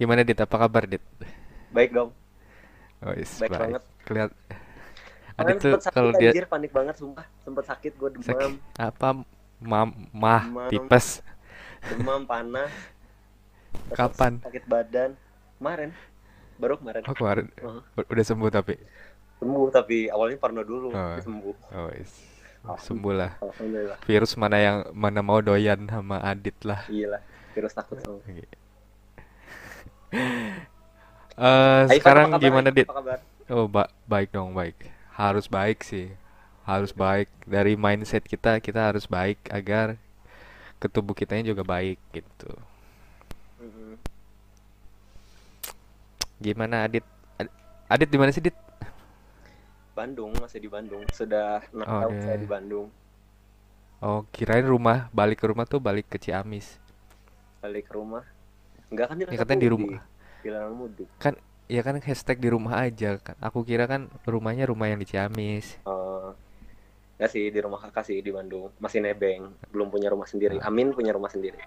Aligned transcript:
Gimana 0.00 0.24
Dit? 0.24 0.38
Apa 0.38 0.56
kabar 0.58 0.88
Dit? 0.88 1.04
Baik 1.70 1.92
dong, 1.92 2.10
Oh, 3.00 3.12
is 3.12 3.30
baik 3.36 3.48
baik. 3.50 3.60
banget. 3.60 3.82
Kelihat 4.02 4.30
Adit 5.36 5.56
tuh 5.56 5.72
kalau 5.86 6.12
dia 6.12 6.32
anjir, 6.32 6.44
panik 6.44 6.68
banget 6.68 6.96
sumpah. 6.96 7.24
Sempet 7.40 7.64
sakit 7.64 7.92
gue 7.94 8.08
demam, 8.12 8.24
sakit 8.26 8.52
apa 8.76 9.08
mam 9.56 9.88
mah 10.10 10.42
demam, 10.44 10.68
tipes 10.68 11.24
demam, 11.82 12.20
panas, 12.24 12.68
kapan? 13.90 14.36
sakit 14.40 14.64
badan. 14.66 15.16
Kemarin, 15.56 15.90
baru 16.56 16.76
kemarin. 16.76 17.02
Oh 17.04 17.14
kemarin 17.14 17.46
Heeh. 17.54 17.80
U- 17.94 18.08
udah 18.10 18.24
sembuh 18.26 18.50
tapi. 18.50 18.76
Sembuh 19.36 19.68
tapi 19.70 20.08
awalnya 20.08 20.36
parno 20.36 20.60
dulu, 20.60 20.92
Oh, 20.92 21.16
sembuh. 21.16 21.54
oh 21.72 21.88
is. 21.94 22.12
Alhamdulillah. 22.60 23.32
Sembuh 23.40 23.80
lah. 23.86 23.98
Virus 24.04 24.32
mana 24.36 24.56
yang 24.56 24.76
mana 24.92 25.20
mau 25.20 25.40
doyan 25.40 25.84
sama 25.86 26.20
Adit 26.20 26.56
lah. 26.62 26.84
Iya 26.84 27.16
lah, 27.16 27.20
virus 27.52 27.72
takut 27.72 27.96
sama. 27.96 28.20
Eh 31.40 31.84
Aifan 31.92 31.96
sekarang 31.96 32.28
kabar? 32.32 32.40
gimana 32.42 32.68
Dit? 32.70 32.88
Oh 33.50 33.66
ba- 33.74 33.92
baik 34.12 34.30
dong 34.36 34.52
baik. 34.58 34.76
Harus 35.20 35.46
baik 35.50 35.78
sih. 35.90 36.06
Harus 36.70 36.92
baik 36.94 37.28
dari 37.48 37.74
mindset 37.84 38.24
kita 38.32 38.52
kita 38.66 38.80
harus 38.92 39.04
baik 39.16 39.38
agar 39.58 39.98
ke 40.82 40.86
tubuh 40.94 41.14
kitanya 41.18 41.44
juga 41.52 41.62
baik 41.74 41.98
gitu. 42.16 42.50
Mm-mm. 43.62 44.00
Gimana 46.40 46.88
Adit? 46.88 47.04
Ad- 47.40 47.54
Adit 47.90 48.08
di 48.10 48.18
mana 48.18 48.32
sih 48.32 48.42
Dit? 48.42 48.56
Bandung 49.96 50.32
masih 50.42 50.58
di 50.64 50.68
Bandung. 50.74 51.04
Sudah 51.18 51.62
enam 51.74 51.86
Oh, 51.86 51.92
tahun 52.00 52.16
saya 52.24 52.36
oke. 52.36 52.42
di 52.42 52.48
Bandung. 52.54 52.88
Oh, 54.06 54.20
kirain 54.34 54.64
rumah, 54.72 54.98
balik 55.18 55.38
ke 55.40 55.46
rumah 55.50 55.64
tuh 55.72 55.80
balik 55.86 56.06
ke 56.12 56.16
Ciamis. 56.24 56.66
Balik 57.62 57.84
ke 57.88 57.92
rumah. 57.96 58.24
Enggak 58.90 59.06
kan 59.10 59.16
Ya 59.16 59.24
dilarang 59.26 59.40
katanya 59.42 59.62
di 59.62 59.70
rumah. 59.70 60.00
Dilarang 60.42 60.74
mudik. 60.74 61.08
Kan 61.22 61.34
ya 61.70 61.80
kan 61.86 61.94
hashtag 62.02 62.38
di 62.42 62.48
rumah 62.50 62.74
aja 62.82 63.16
kan. 63.22 63.38
Aku 63.38 63.62
kira 63.62 63.86
kan 63.86 64.10
rumahnya 64.26 64.66
rumah 64.66 64.90
yang 64.90 64.98
di 64.98 65.06
Ciamis. 65.06 65.78
Eh, 65.86 66.28
Enggak 67.20 67.30
sih 67.36 67.52
di 67.52 67.60
rumah 67.60 67.78
kakak 67.84 68.04
sih 68.08 68.18
di 68.24 68.32
Bandung. 68.32 68.72
Masih 68.80 69.04
nebeng, 69.04 69.52
belum 69.70 69.92
punya 69.92 70.08
rumah 70.08 70.24
sendiri. 70.24 70.56
Ah. 70.58 70.72
Amin 70.72 70.90
punya 70.96 71.12
rumah 71.14 71.28
sendiri. 71.28 71.60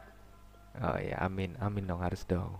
Oh 0.81 0.97
ya, 0.97 1.21
amin, 1.21 1.53
amin 1.61 1.85
dong 1.85 2.01
harus 2.01 2.25
dong. 2.25 2.57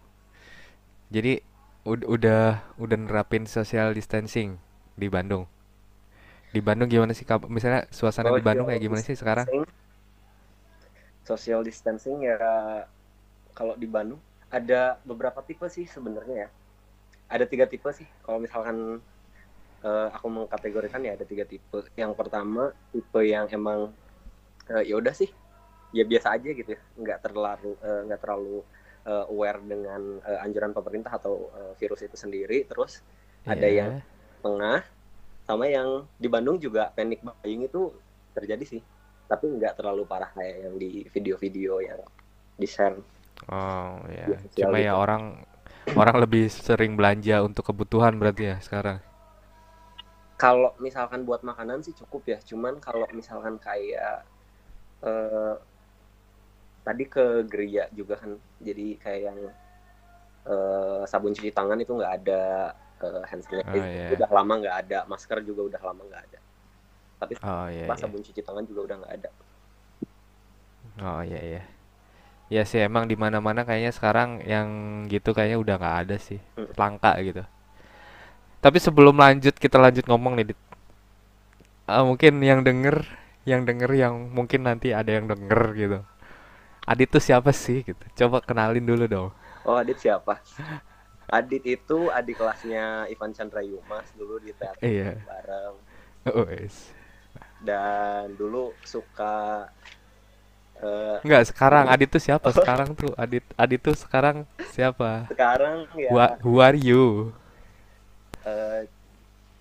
Jadi 1.09 1.41
ud- 1.83 2.05
udah 2.05 2.61
udah 2.77 2.97
nerapin 2.97 3.49
social 3.49 3.91
distancing 3.97 4.61
di 4.93 5.09
Bandung. 5.09 5.49
Di 6.53 6.61
Bandung 6.61 6.85
gimana 6.85 7.17
sih 7.17 7.25
misalnya 7.49 7.89
suasana 7.89 8.29
di 8.37 8.45
Bandung 8.45 8.69
kayak 8.69 8.81
gimana 8.85 9.01
sih 9.01 9.17
sekarang? 9.17 9.49
Social 11.25 11.65
distancing 11.65 12.21
ya 12.21 12.37
kalau 13.57 13.73
di 13.73 13.89
Bandung 13.89 14.21
ada 14.53 15.01
beberapa 15.01 15.41
tipe 15.41 15.65
sih 15.65 15.89
sebenarnya 15.89 16.45
ya. 16.45 16.49
Ada 17.33 17.49
tiga 17.49 17.65
tipe 17.65 17.89
sih. 17.89 18.05
Kalau 18.21 18.37
misalkan 18.37 19.01
eh, 19.81 20.07
aku 20.13 20.27
mengkategorikan 20.29 21.01
ya 21.01 21.17
ada 21.17 21.25
tiga 21.25 21.49
tipe. 21.49 21.81
Yang 21.97 22.13
pertama 22.13 22.69
tipe 22.93 23.19
yang 23.25 23.49
emang 23.49 23.89
eh, 24.69 24.85
ya 24.85 25.01
udah 25.01 25.11
sih 25.11 25.33
ya 25.89 26.05
biasa 26.05 26.37
aja 26.37 26.49
gitu 26.53 26.69
ya. 26.77 26.81
Nggak 27.01 27.19
terlalu 27.25 27.73
eh, 27.81 28.01
nggak 28.05 28.19
terlalu 28.21 28.61
eh, 29.09 29.25
aware 29.33 29.59
dengan 29.65 30.01
eh, 30.21 30.39
anjuran 30.45 30.71
pemerintah 30.71 31.17
atau 31.17 31.49
eh, 31.57 31.73
virus 31.81 32.05
itu 32.05 32.13
sendiri. 32.13 32.69
Terus 32.69 33.01
ada 33.43 33.65
Iya. 33.65 33.75
yang 33.81 33.91
tengah 34.39 34.85
sama 35.43 35.67
yang 35.67 36.07
di 36.15 36.31
Bandung 36.31 36.55
juga 36.55 36.87
panic 36.95 37.19
buying 37.19 37.67
itu 37.67 37.91
terjadi 38.31 38.63
sih 38.63 38.81
tapi 39.23 39.49
nggak 39.49 39.75
terlalu 39.79 40.07
parah 40.07 40.31
kayak 40.31 40.67
yang 40.67 40.75
di 40.79 41.03
video-video 41.11 41.83
yang 41.83 41.99
di 42.55 42.67
share 42.67 42.95
Oh 43.51 44.03
ya, 44.19 44.31
sosial 44.41 44.41
cuma 44.57 44.77
ya 44.85 44.93
orang 45.03 45.23
orang 45.99 46.15
lebih 46.23 46.43
sering 46.51 46.91
belanja 46.99 47.35
untuk 47.47 47.63
kebutuhan 47.71 48.13
berarti 48.21 48.43
ya 48.51 48.57
sekarang. 48.63 48.97
kalau 50.41 50.71
misalkan 50.85 51.21
buat 51.27 51.41
makanan 51.49 51.79
sih 51.85 51.93
cukup 52.01 52.21
ya 52.33 52.37
cuman 52.49 52.73
kalau 52.85 53.05
misalkan 53.19 53.55
kayak 53.61 54.25
eh, 55.05 55.55
tadi 56.87 57.03
ke 57.13 57.25
gereja 57.51 57.83
juga 57.97 58.15
kan 58.21 58.31
jadi 58.67 58.85
kayak 59.03 59.21
yang 59.27 59.39
eh, 60.47 61.01
sabun 61.11 61.31
cuci 61.35 61.51
tangan 61.57 61.79
itu 61.83 61.91
nggak 61.97 62.13
ada 62.23 62.41
eh, 63.03 63.21
hand 63.29 63.43
Oh 63.65 63.83
sanitizer 63.83 63.85
iya. 63.85 64.19
udah 64.19 64.29
lama 64.37 64.53
nggak 64.61 64.75
ada 64.87 64.97
masker 65.11 65.39
juga 65.47 65.61
udah 65.69 65.81
lama 65.87 66.01
nggak 66.09 66.23
ada 66.31 66.39
tapi 67.21 67.33
Oh 67.43 67.67
pas 67.87 67.97
iya. 67.97 68.03
sabun 68.03 68.21
cuci 68.27 68.41
tangan 68.47 68.65
juga 68.69 68.81
udah 68.87 68.97
nggak 69.03 69.15
ada 69.19 69.29
Oh 71.01 71.21
iya 71.23 71.39
iya. 71.47 71.61
Ya 72.51 72.63
sih 72.67 72.79
emang 72.83 73.07
di 73.09 73.15
mana-mana 73.15 73.63
kayaknya 73.63 73.91
sekarang 73.95 74.43
yang 74.45 74.67
gitu 75.09 75.31
kayaknya 75.33 75.57
udah 75.57 75.75
nggak 75.79 75.97
ada 76.07 76.15
sih. 76.19 76.39
Hmm. 76.59 76.69
Langka 76.75 77.15
gitu. 77.23 77.43
Tapi 78.63 78.77
sebelum 78.79 79.15
lanjut 79.19 79.55
kita 79.57 79.75
lanjut 79.79 80.05
ngomong 80.07 80.39
nih 80.39 80.53
Dit. 80.53 80.59
Ah, 81.83 82.03
mungkin 82.07 82.39
yang 82.39 82.63
denger 82.63 83.03
yang 83.43 83.67
denger 83.67 83.91
yang 83.91 84.31
mungkin 84.31 84.63
nanti 84.63 84.95
ada 84.95 85.11
yang 85.11 85.27
denger 85.27 85.61
gitu. 85.75 85.99
Adit 86.83 87.09
tuh 87.11 87.23
siapa 87.23 87.51
sih 87.55 87.83
gitu. 87.83 88.03
Coba 88.23 88.39
kenalin 88.43 88.83
dulu 88.83 89.03
dong. 89.07 89.29
Oh, 89.63 89.75
Adit 89.79 89.99
siapa? 89.99 90.39
Adit 91.31 91.63
itu 91.63 92.11
adik 92.11 92.35
kelasnya 92.39 93.07
Ivan 93.07 93.31
Chandra 93.31 93.63
Yumas 93.63 94.05
dulu 94.15 94.37
di 94.39 94.51
teater 94.51 94.83
Iya. 94.83 95.11
bareng 95.23 95.75
Oh, 96.29 96.47
wes. 96.47 96.91
dan 97.63 98.35
dulu 98.35 98.75
suka 98.83 99.67
eh, 100.83 101.15
Enggak, 101.21 101.43
sekarang 101.47 101.85
Adit 101.87 102.09
tuh 102.09 102.19
siapa? 102.19 102.47
Sekarang 102.49 102.91
tuh 102.91 103.15
Adit 103.15 103.43
Adit 103.55 103.79
tuh 103.79 103.95
sekarang 103.95 104.43
siapa? 104.69 105.25
sekarang 105.25 105.87
ya 105.95 106.11
Who, 106.11 106.17
who 106.43 106.53
are 106.59 106.75
you? 106.75 107.31
eh, 108.43 108.85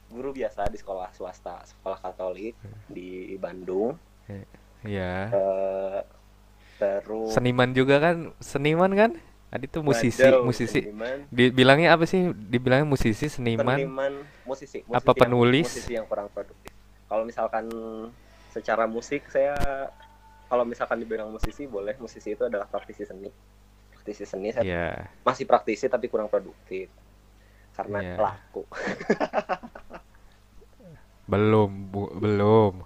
guru 0.08 0.34
biasa 0.34 0.66
di 0.66 0.76
sekolah 0.76 1.08
swasta, 1.12 1.62
sekolah 1.64 1.96
Katolik 1.96 2.52
di 2.84 3.32
Bandung. 3.36 3.94
Ya. 4.82 5.30
Eh, 5.30 6.00
terus 6.76 7.30
Seniman 7.30 7.70
juga 7.70 7.96
kan? 7.96 8.34
Seniman 8.36 8.90
kan? 8.92 9.10
Adit 9.48 9.68
tuh 9.70 9.84
musisi, 9.84 10.16
Waduh, 10.18 10.42
musisi. 10.42 10.80
seniman, 10.80 11.28
Dibilangnya 11.28 11.92
apa 11.92 12.02
sih? 12.02 12.32
Dibilangnya 12.32 12.88
musisi, 12.88 13.28
seniman. 13.28 13.76
seniman, 13.76 14.12
musisi, 14.42 14.80
musisi 14.80 14.96
Apa 14.96 15.12
yang- 15.12 15.20
penulis? 15.22 15.68
musisi 15.68 15.92
yang 15.92 16.08
kurang 16.08 16.26
produktif. 16.28 16.72
Kalau 17.04 17.22
misalkan 17.22 17.68
secara 18.48 18.88
musik 18.88 19.28
saya 19.28 19.52
kalau 20.52 20.68
misalkan 20.68 21.00
dibilang 21.00 21.32
musisi 21.32 21.64
boleh, 21.64 21.96
musisi 21.96 22.36
itu 22.36 22.44
adalah 22.44 22.68
praktisi 22.68 23.08
seni. 23.08 23.32
Praktisi 23.88 24.28
seni 24.28 24.52
saya 24.52 24.60
Iya. 24.60 24.88
masih 25.24 25.48
praktisi 25.48 25.88
tapi 25.88 26.12
kurang 26.12 26.28
produktif 26.28 26.92
karena 27.72 28.04
Iya. 28.04 28.16
laku. 28.20 28.68
Belum, 31.32 31.88
bu- 31.88 32.12
belum. 32.12 32.84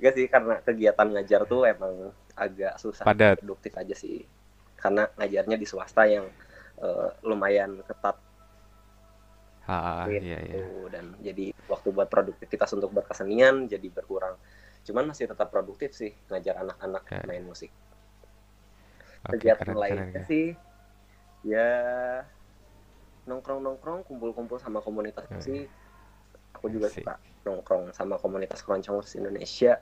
Enggak 0.00 0.12
sih 0.16 0.26
karena 0.30 0.54
kegiatan 0.64 1.04
ngajar 1.12 1.44
tuh 1.44 1.68
emang 1.68 2.14
agak 2.32 2.80
susah 2.80 3.04
Padat. 3.04 3.36
produktif 3.44 3.76
aja 3.76 3.92
sih. 3.92 4.24
Karena 4.72 5.04
ngajarnya 5.20 5.60
di 5.60 5.66
swasta 5.68 6.08
yang 6.08 6.24
eh, 6.78 7.10
lumayan 7.26 7.82
ketat 7.84 8.16
Ah, 9.68 10.06
gitu. 10.08 10.24
iya 10.24 10.38
iya. 10.40 10.62
dan 10.88 11.12
jadi 11.20 11.52
waktu 11.68 11.92
buat 11.92 12.08
produktivitas 12.08 12.72
untuk 12.72 12.88
berkesenian 12.94 13.68
jadi 13.68 13.84
berkurang. 13.92 14.38
Cuman 14.88 15.04
masih 15.04 15.28
tetap 15.28 15.52
produktif 15.52 15.92
sih 15.92 16.16
ngajar 16.26 16.64
anak-anak 16.64 17.04
Ya. 17.06 17.20
main 17.28 17.44
musik. 17.44 17.68
Kegiatan 19.28 19.68
keren. 19.68 19.76
lainnya 19.76 20.06
keren. 20.16 20.24
sih 20.24 20.46
ya 21.44 21.68
nongkrong-nongkrong, 23.28 24.08
kumpul-kumpul 24.08 24.56
sama 24.56 24.80
komunitas 24.80 25.28
Ya, 25.28 25.36
musik. 25.36 25.66
Aku 26.56 26.72
juga 26.72 26.88
Asik. 26.88 27.04
suka 27.04 27.14
nongkrong 27.44 27.92
sama 27.92 28.16
komunitas 28.16 28.64
keroncongers 28.64 29.14
Indonesia 29.14 29.78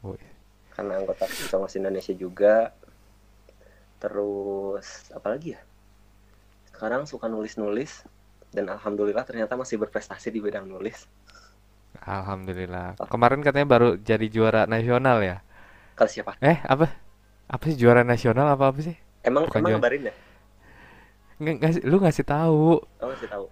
Wih, 0.00 0.20
karena 0.70 1.00
anggota 1.00 1.24
keroncongers 1.24 1.74
Indonesia 1.76 2.12
juga. 2.12 2.76
Terus 3.98 5.12
apa 5.12 5.28
lagi 5.32 5.56
ya? 5.56 5.60
Sekarang 6.68 7.04
suka 7.04 7.28
nulis-nulis 7.28 8.04
dan 8.50 8.68
alhamdulillah 8.68 9.24
ternyata 9.24 9.56
masih 9.56 9.76
berprestasi 9.76 10.28
di 10.28 10.40
bidang 10.40 10.64
nulis. 10.64 11.04
Alhamdulillah. 12.00 12.96
Kemarin 13.08 13.40
katanya 13.44 13.68
baru 13.68 13.88
jadi 14.00 14.26
juara 14.26 14.64
nasional 14.64 15.20
ya? 15.20 15.44
Kalau 15.94 16.10
siapa? 16.10 16.32
Eh, 16.40 16.58
apa? 16.64 16.88
Apa 17.50 17.64
sih 17.68 17.76
juara 17.76 18.00
nasional 18.00 18.48
apa 18.48 18.72
apa 18.72 18.80
sih? 18.80 18.96
Emang 19.20 19.44
Bukan 19.44 19.60
emang 19.60 19.70
juara. 19.76 19.80
ngabarin 19.82 20.02
ya? 20.08 20.14
Nggak, 21.40 21.54
ngasih, 21.60 21.82
lu 21.84 21.96
ngasih 22.00 22.24
tahu. 22.24 22.64
Oh 22.80 23.08
masih 23.08 23.28
tahu. 23.28 23.46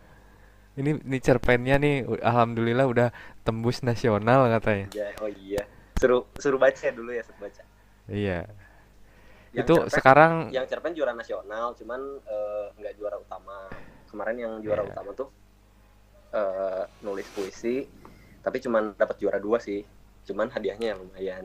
Ini 0.78 0.90
nih 1.02 1.20
cerpennya 1.20 1.76
nih, 1.76 2.06
alhamdulillah 2.22 2.86
udah 2.86 3.08
tembus 3.42 3.82
nasional 3.82 4.46
katanya. 4.48 4.86
Ya, 4.94 5.10
oh 5.18 5.28
iya. 5.28 5.66
Suruh 5.98 6.22
suruh 6.38 6.56
baca 6.56 6.86
dulu 6.94 7.10
ya, 7.10 7.22
suruh 7.26 7.40
baca. 7.42 7.62
Iya. 8.06 8.46
Yang 9.50 9.64
Itu 9.66 9.74
cerpen- 9.74 9.90
sekarang 9.90 10.32
yang 10.54 10.66
cerpen 10.70 10.92
juara 10.94 11.12
nasional, 11.12 11.74
cuman 11.74 12.00
eh, 12.22 12.64
nggak 12.78 12.94
juara 12.96 13.16
utama. 13.18 13.66
Kemarin 14.08 14.36
yang 14.38 14.52
juara 14.62 14.86
Iya. 14.86 14.90
utama 14.94 15.10
tuh 15.12 15.28
eh, 16.30 16.84
nulis 17.02 17.26
puisi, 17.34 17.82
tapi 18.48 18.64
cuman 18.64 18.96
dapat 18.96 19.20
juara 19.20 19.36
dua 19.36 19.60
sih. 19.60 19.84
Cuman 20.24 20.48
hadiahnya 20.48 20.96
yang 20.96 21.00
lumayan. 21.04 21.44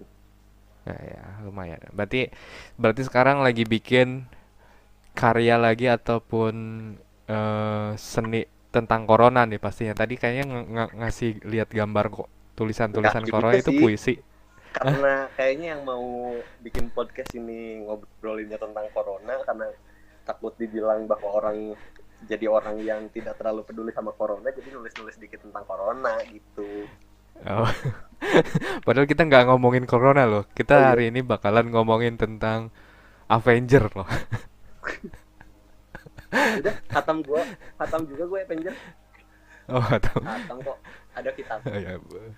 ya, 0.87 0.95
ya 0.95 1.23
lumayan. 1.43 1.79
Berarti 1.91 2.31
berarti 2.79 3.03
sekarang 3.03 3.43
lagi 3.43 3.67
bikin 3.67 4.23
karya 5.11 5.59
lagi 5.59 5.91
ataupun 5.91 6.55
eh, 7.27 7.91
seni 7.99 8.47
tentang 8.71 9.03
corona 9.03 9.43
nih 9.43 9.59
pastinya. 9.59 9.93
Tadi 9.93 10.15
kayaknya 10.15 10.43
ng- 10.47 10.69
ng- 10.71 10.93
ngasih 11.03 11.43
lihat 11.43 11.69
gambar 11.69 12.05
kok 12.07 12.27
tulisan-tulisan 12.55 13.27
corona 13.27 13.59
itu 13.59 13.71
sih. 13.75 13.79
puisi. 13.79 14.15
karena 14.73 15.29
kayaknya 15.37 15.77
yang 15.77 15.83
mau 15.85 16.33
bikin 16.65 16.89
podcast 16.89 17.29
ini 17.37 17.85
ngobrolinnya 17.85 18.57
tentang 18.57 18.89
corona 18.89 19.37
karena 19.45 19.69
takut 20.25 20.57
dibilang 20.57 21.05
bahwa 21.05 21.29
orang 21.29 21.77
jadi 22.23 22.45
orang 22.47 22.79
yang 22.79 23.01
tidak 23.09 23.35
terlalu 23.35 23.63
peduli 23.63 23.91
sama 23.91 24.11
corona 24.11 24.47
jadi 24.47 24.69
nulis-nulis 24.71 25.15
dikit 25.17 25.41
tentang 25.41 25.63
corona 25.63 26.17
gitu 26.27 26.87
Oh. 27.43 27.65
Padahal 28.85 29.09
kita 29.09 29.25
nggak 29.25 29.49
ngomongin 29.49 29.83
corona 29.83 30.23
loh. 30.23 30.45
Oh, 30.45 30.53
Kita 30.53 30.77
iya. 30.77 30.87
hari 30.93 31.09
ini 31.09 31.25
bakalan 31.25 31.65
ngomongin 31.67 32.13
tentang 32.13 32.69
Avenger 33.25 33.89
loh. 33.91 34.05
udah 36.33 36.75
hatam 36.89 37.21
gua 37.21 37.41
hatam 37.77 38.05
juga 38.05 38.23
gue 38.25 38.39
Avenger 38.41 38.73
Oh, 39.65 39.81
atau 39.81 40.17
hatam 40.19 40.57
kok 40.59 40.77
ada 41.13 41.29
kitab 41.31 41.57
Oh, 41.63 41.73
ya. 41.73 41.95
bu- 41.97 42.35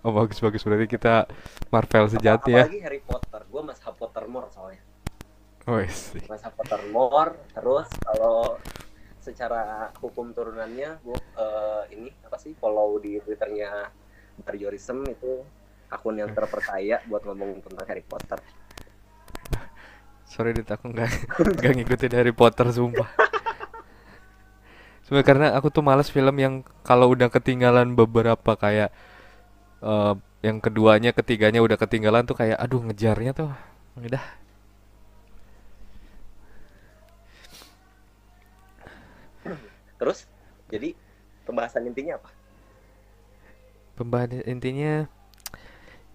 Oh, 0.00 0.12
bagus 0.14 0.38
bagus 0.38 0.62
berarti 0.62 0.86
kita 0.86 1.26
Marvel 1.68 2.06
sejati 2.08 2.54
ya. 2.54 2.64
apalagi 2.64 2.80
Harry 2.80 3.02
Potter 3.02 3.42
gue 3.44 3.62
mas 3.62 3.78
Pottermore 3.78 4.48
soalnya 4.48 4.80
Oh, 5.64 5.82
sih. 5.84 6.22
mas 6.24 6.40
Pottermore 6.48 7.36
terus 7.50 7.88
kalau 8.00 8.56
secara 9.28 9.92
hukum 10.00 10.32
turunannya 10.32 11.04
gue 11.04 11.18
eh, 11.36 11.82
ini 11.92 12.08
apa 12.24 12.40
sih 12.40 12.56
follow 12.56 12.96
di 12.96 13.20
twitternya 13.20 13.92
Barriorism 14.40 15.04
itu 15.04 15.44
akun 15.92 16.16
yang 16.16 16.32
terpercaya 16.32 17.04
buat 17.04 17.28
ngomong 17.28 17.60
tentang 17.60 17.84
Harry 17.84 18.04
Potter. 18.04 18.40
Sorry 20.32 20.56
dit 20.56 20.64
aku 20.64 20.88
nggak 20.88 21.10
nggak 21.60 21.72
ngikutin 21.76 22.12
Harry 22.16 22.32
Potter 22.32 22.72
sumpah. 22.72 23.08
Sebenarnya 25.04 25.26
karena 25.28 25.46
aku 25.56 25.68
tuh 25.72 25.84
males 25.84 26.08
film 26.12 26.36
yang 26.36 26.64
kalau 26.84 27.12
udah 27.12 27.28
ketinggalan 27.32 27.92
beberapa 27.92 28.56
kayak 28.56 28.92
eh, 29.84 30.14
yang 30.40 30.62
keduanya, 30.64 31.12
ketiganya 31.12 31.60
udah 31.60 31.76
ketinggalan 31.76 32.24
tuh 32.24 32.36
kayak 32.38 32.56
aduh 32.56 32.80
ngejarnya 32.80 33.32
tuh. 33.36 33.50
Udah 33.98 34.22
terus 39.98 40.24
jadi 40.72 40.94
pembahasan 41.46 41.86
intinya 41.90 42.18
apa 42.20 42.30
pembahasan 43.96 44.44
intinya 44.46 44.92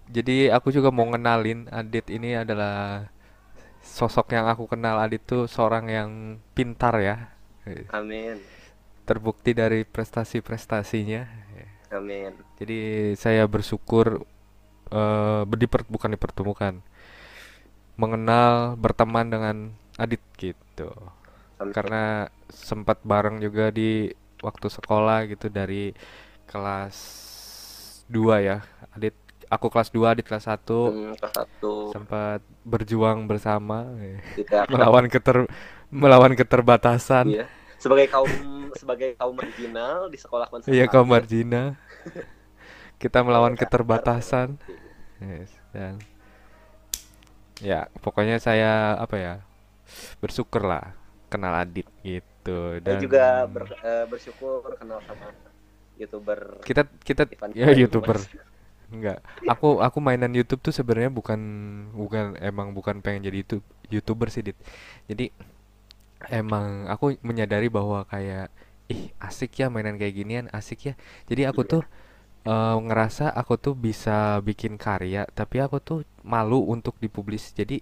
jadi 0.08 0.52
aku 0.52 0.68
juga 0.76 0.92
mau 0.92 1.06
ngenalin 1.08 1.64
Adit 1.72 2.06
ini 2.12 2.36
adalah 2.36 3.08
sosok 3.84 4.32
yang 4.36 4.46
aku 4.52 4.64
kenal 4.72 4.96
Adit 5.00 5.22
tuh 5.24 5.44
seorang 5.48 5.84
yang 5.88 6.10
pintar 6.56 6.94
ya. 7.00 7.16
Amin 7.88 8.38
Terbukti 9.08 9.52
dari 9.52 9.84
prestasi-prestasinya. 9.84 11.22
amin 11.90 12.34
Jadi 12.58 12.78
saya 13.18 13.44
bersyukur 13.50 14.22
eh 14.94 15.42
diper- 15.60 15.88
bukan 15.90 16.10
dipertemukan, 16.14 16.74
mengenal 17.94 18.74
berteman 18.78 19.26
dengan 19.30 19.56
Adit 19.94 20.22
gitu. 20.38 20.90
Karena 21.58 22.26
sempat 22.50 23.00
bareng 23.02 23.38
juga 23.38 23.70
di 23.70 24.10
waktu 24.40 24.66
sekolah 24.68 25.24
gitu 25.30 25.48
dari 25.48 25.94
kelas 26.44 26.96
2 28.08 28.36
ya. 28.40 28.58
Adit 28.92 29.14
aku 29.48 29.70
kelas 29.70 29.88
2, 29.90 30.12
Adit 30.12 30.26
kelas 30.26 30.46
1 30.46 30.66
Hmm, 30.90 31.14
kelas 31.16 31.32
satu 31.34 31.88
sempat 31.94 32.40
berjuang 32.64 33.28
bersama 33.28 33.86
eh, 34.00 34.18
kita 34.34 34.66
melawan 34.72 35.06
keter 35.08 35.46
melawan 35.92 36.32
keterbatasan. 36.34 37.28
iya 37.30 37.46
sebagai 37.78 38.08
kaum 38.08 38.32
sebagai 38.72 39.12
kaum 39.14 39.36
marginal 39.36 40.08
di 40.08 40.16
sekolah 40.16 40.48
konservasi 40.48 40.72
Iya 40.74 40.88
kaum 40.88 41.04
margina. 41.06 41.76
Kita 43.02 43.20
melawan 43.20 43.52
keterbatasan. 43.58 44.56
Yes, 45.20 45.52
dan 45.70 46.00
ya 47.60 47.86
pokoknya 48.00 48.40
saya 48.42 48.96
apa 48.98 49.16
ya 49.20 49.34
bersyukur 50.18 50.64
lah 50.64 50.96
kenal 51.34 51.54
Adit 51.64 51.88
gitu. 52.06 52.78
Saya 52.84 52.84
dan 52.86 52.96
juga 53.04 53.22
ber- 53.54 53.78
eh, 53.82 54.04
bersyukur 54.12 54.62
kenal 54.80 55.00
sama 55.08 55.26
youtuber 56.00 56.40
kita 56.66 56.82
kita 57.06 57.22
Ivan 57.34 57.50
ya 57.54 57.68
youtuber. 57.74 58.18
Enggak. 58.94 59.18
Aku 59.52 59.82
aku 59.86 59.98
mainan 60.06 60.30
YouTube 60.38 60.62
tuh 60.62 60.74
sebenarnya 60.78 61.10
bukan 61.10 61.40
bukan 62.00 62.38
emang 62.38 62.68
bukan 62.78 62.96
pengen 63.04 63.26
jadi 63.26 63.36
YouTube 63.42 63.66
youtuber 63.90 64.28
sih 64.34 64.42
dit. 64.46 64.58
Jadi 65.10 65.26
emang 66.30 66.88
aku 66.88 67.16
menyadari 67.28 67.68
bahwa 67.68 68.04
kayak 68.08 68.48
ih 68.92 69.12
asik 69.20 69.50
ya 69.60 69.66
mainan 69.72 69.96
kayak 70.00 70.14
ginian 70.20 70.46
asik 70.52 70.80
ya. 70.92 70.94
Jadi 71.30 71.42
aku 71.50 71.62
Iya. 71.64 71.70
tuh 71.80 71.82
eh, 72.48 72.76
ngerasa 72.86 73.26
aku 73.40 73.54
tuh 73.60 73.74
bisa 73.86 74.40
bikin 74.48 74.74
karya 74.80 75.22
tapi 75.38 75.56
aku 75.64 75.78
tuh 75.82 75.98
malu 76.24 76.60
untuk 76.74 76.94
dipublis. 77.02 77.52
Jadi 77.56 77.80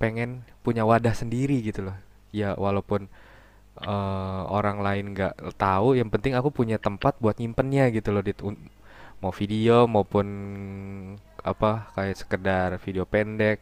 pengen 0.00 0.30
punya 0.64 0.82
wadah 0.88 1.12
sendiri 1.12 1.60
gitu 1.60 1.84
loh 1.84 1.96
ya 2.30 2.54
walaupun 2.58 3.08
eh, 3.82 4.42
orang 4.58 4.78
lain 4.86 5.04
nggak 5.14 5.34
tahu 5.58 5.98
yang 5.98 6.08
penting 6.14 6.32
aku 6.38 6.50
punya 6.54 6.76
tempat 6.80 7.14
buat 7.22 7.36
nyimpennya 7.40 7.90
gitu 7.96 8.10
loh 8.14 8.22
Un- 8.48 8.70
mau 9.22 9.32
video 9.34 9.84
maupun 9.90 10.26
apa 11.40 11.88
kayak 11.96 12.16
sekedar 12.20 12.68
video 12.84 13.04
pendek 13.08 13.58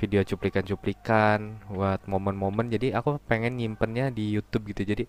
video 0.00 0.20
cuplikan-cuplikan 0.26 1.38
buat 1.70 2.02
momen-momen. 2.10 2.66
Jadi 2.74 2.90
aku 2.92 3.22
pengen 3.30 3.56
nyimpennya 3.60 4.10
di 4.10 4.34
YouTube 4.34 4.74
gitu. 4.74 4.82
Jadi 4.82 5.04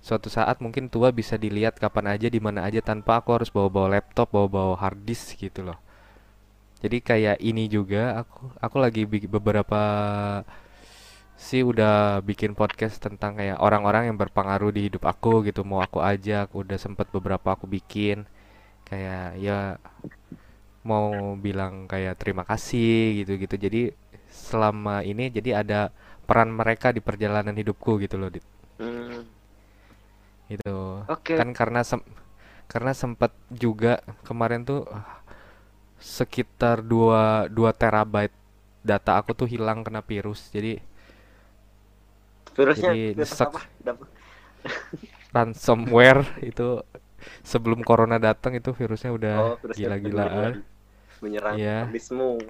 suatu 0.00 0.28
saat 0.32 0.62
mungkin 0.64 0.88
tua 0.88 1.10
bisa 1.12 1.36
dilihat 1.36 1.76
kapan 1.82 2.16
aja 2.16 2.28
di 2.30 2.40
mana 2.40 2.64
aja 2.64 2.80
tanpa 2.80 3.20
aku 3.20 3.36
harus 3.36 3.50
bawa-bawa 3.52 4.00
laptop 4.00 4.30
bawa-bawa 4.32 4.78
hard 4.78 5.02
disk 5.04 5.36
gitu 5.38 5.66
loh. 5.66 5.78
Jadi 6.80 6.98
kayak 7.04 7.36
ini 7.44 7.68
juga 7.68 8.24
aku 8.24 8.54
aku 8.56 8.76
lagi 8.80 9.02
beberapa 9.28 9.80
sih 11.40 11.64
udah 11.64 12.20
bikin 12.20 12.52
podcast 12.52 13.00
tentang 13.00 13.40
kayak 13.40 13.56
orang-orang 13.64 14.12
yang 14.12 14.18
berpengaruh 14.20 14.70
di 14.76 14.92
hidup 14.92 15.08
aku 15.08 15.40
gitu. 15.48 15.64
Mau 15.64 15.80
aku 15.80 16.04
ajak 16.04 16.52
udah 16.52 16.76
sempet 16.76 17.08
beberapa 17.08 17.56
aku 17.56 17.64
bikin. 17.64 18.28
Kayak 18.84 19.40
ya 19.40 19.58
mau 20.84 21.36
bilang 21.40 21.88
kayak 21.88 22.20
terima 22.20 22.44
kasih 22.44 23.24
gitu-gitu. 23.24 23.56
Jadi 23.56 23.82
selama 24.28 25.00
ini 25.00 25.32
jadi 25.32 25.64
ada 25.64 25.80
peran 26.28 26.52
mereka 26.52 26.92
di 26.92 27.00
perjalanan 27.00 27.56
hidupku 27.56 27.96
gitu 28.04 28.20
loh 28.20 28.28
Dit. 28.28 28.44
Hmm, 28.76 29.24
itu 30.52 30.76
oke. 31.08 31.34
Kan 31.40 31.56
karena 31.56 31.80
sem 31.80 32.04
karena 32.68 32.92
sempat 32.94 33.32
juga 33.50 34.04
kemarin 34.28 34.62
tuh 34.62 34.86
sekitar 36.00 36.84
2 36.84 37.50
2 37.50 37.80
terabyte 37.80 38.36
data 38.80 39.16
aku 39.20 39.32
tuh 39.32 39.48
hilang 39.48 39.82
kena 39.82 40.04
virus. 40.04 40.52
Jadi 40.52 40.89
virusnya 42.60 42.92
jadi 42.92 43.04
virus 43.16 43.40
apa? 43.40 43.60
ransomware 45.34 46.24
itu 46.44 46.82
sebelum 47.44 47.80
corona 47.88 48.16
datang 48.18 48.52
itu 48.56 48.70
virusnya 48.74 49.10
udah 49.18 49.36
oh 49.36 49.54
gila-gilaan. 49.76 50.52
menyerang 51.20 51.56
Iya. 51.56 51.76
habismu 51.84 52.40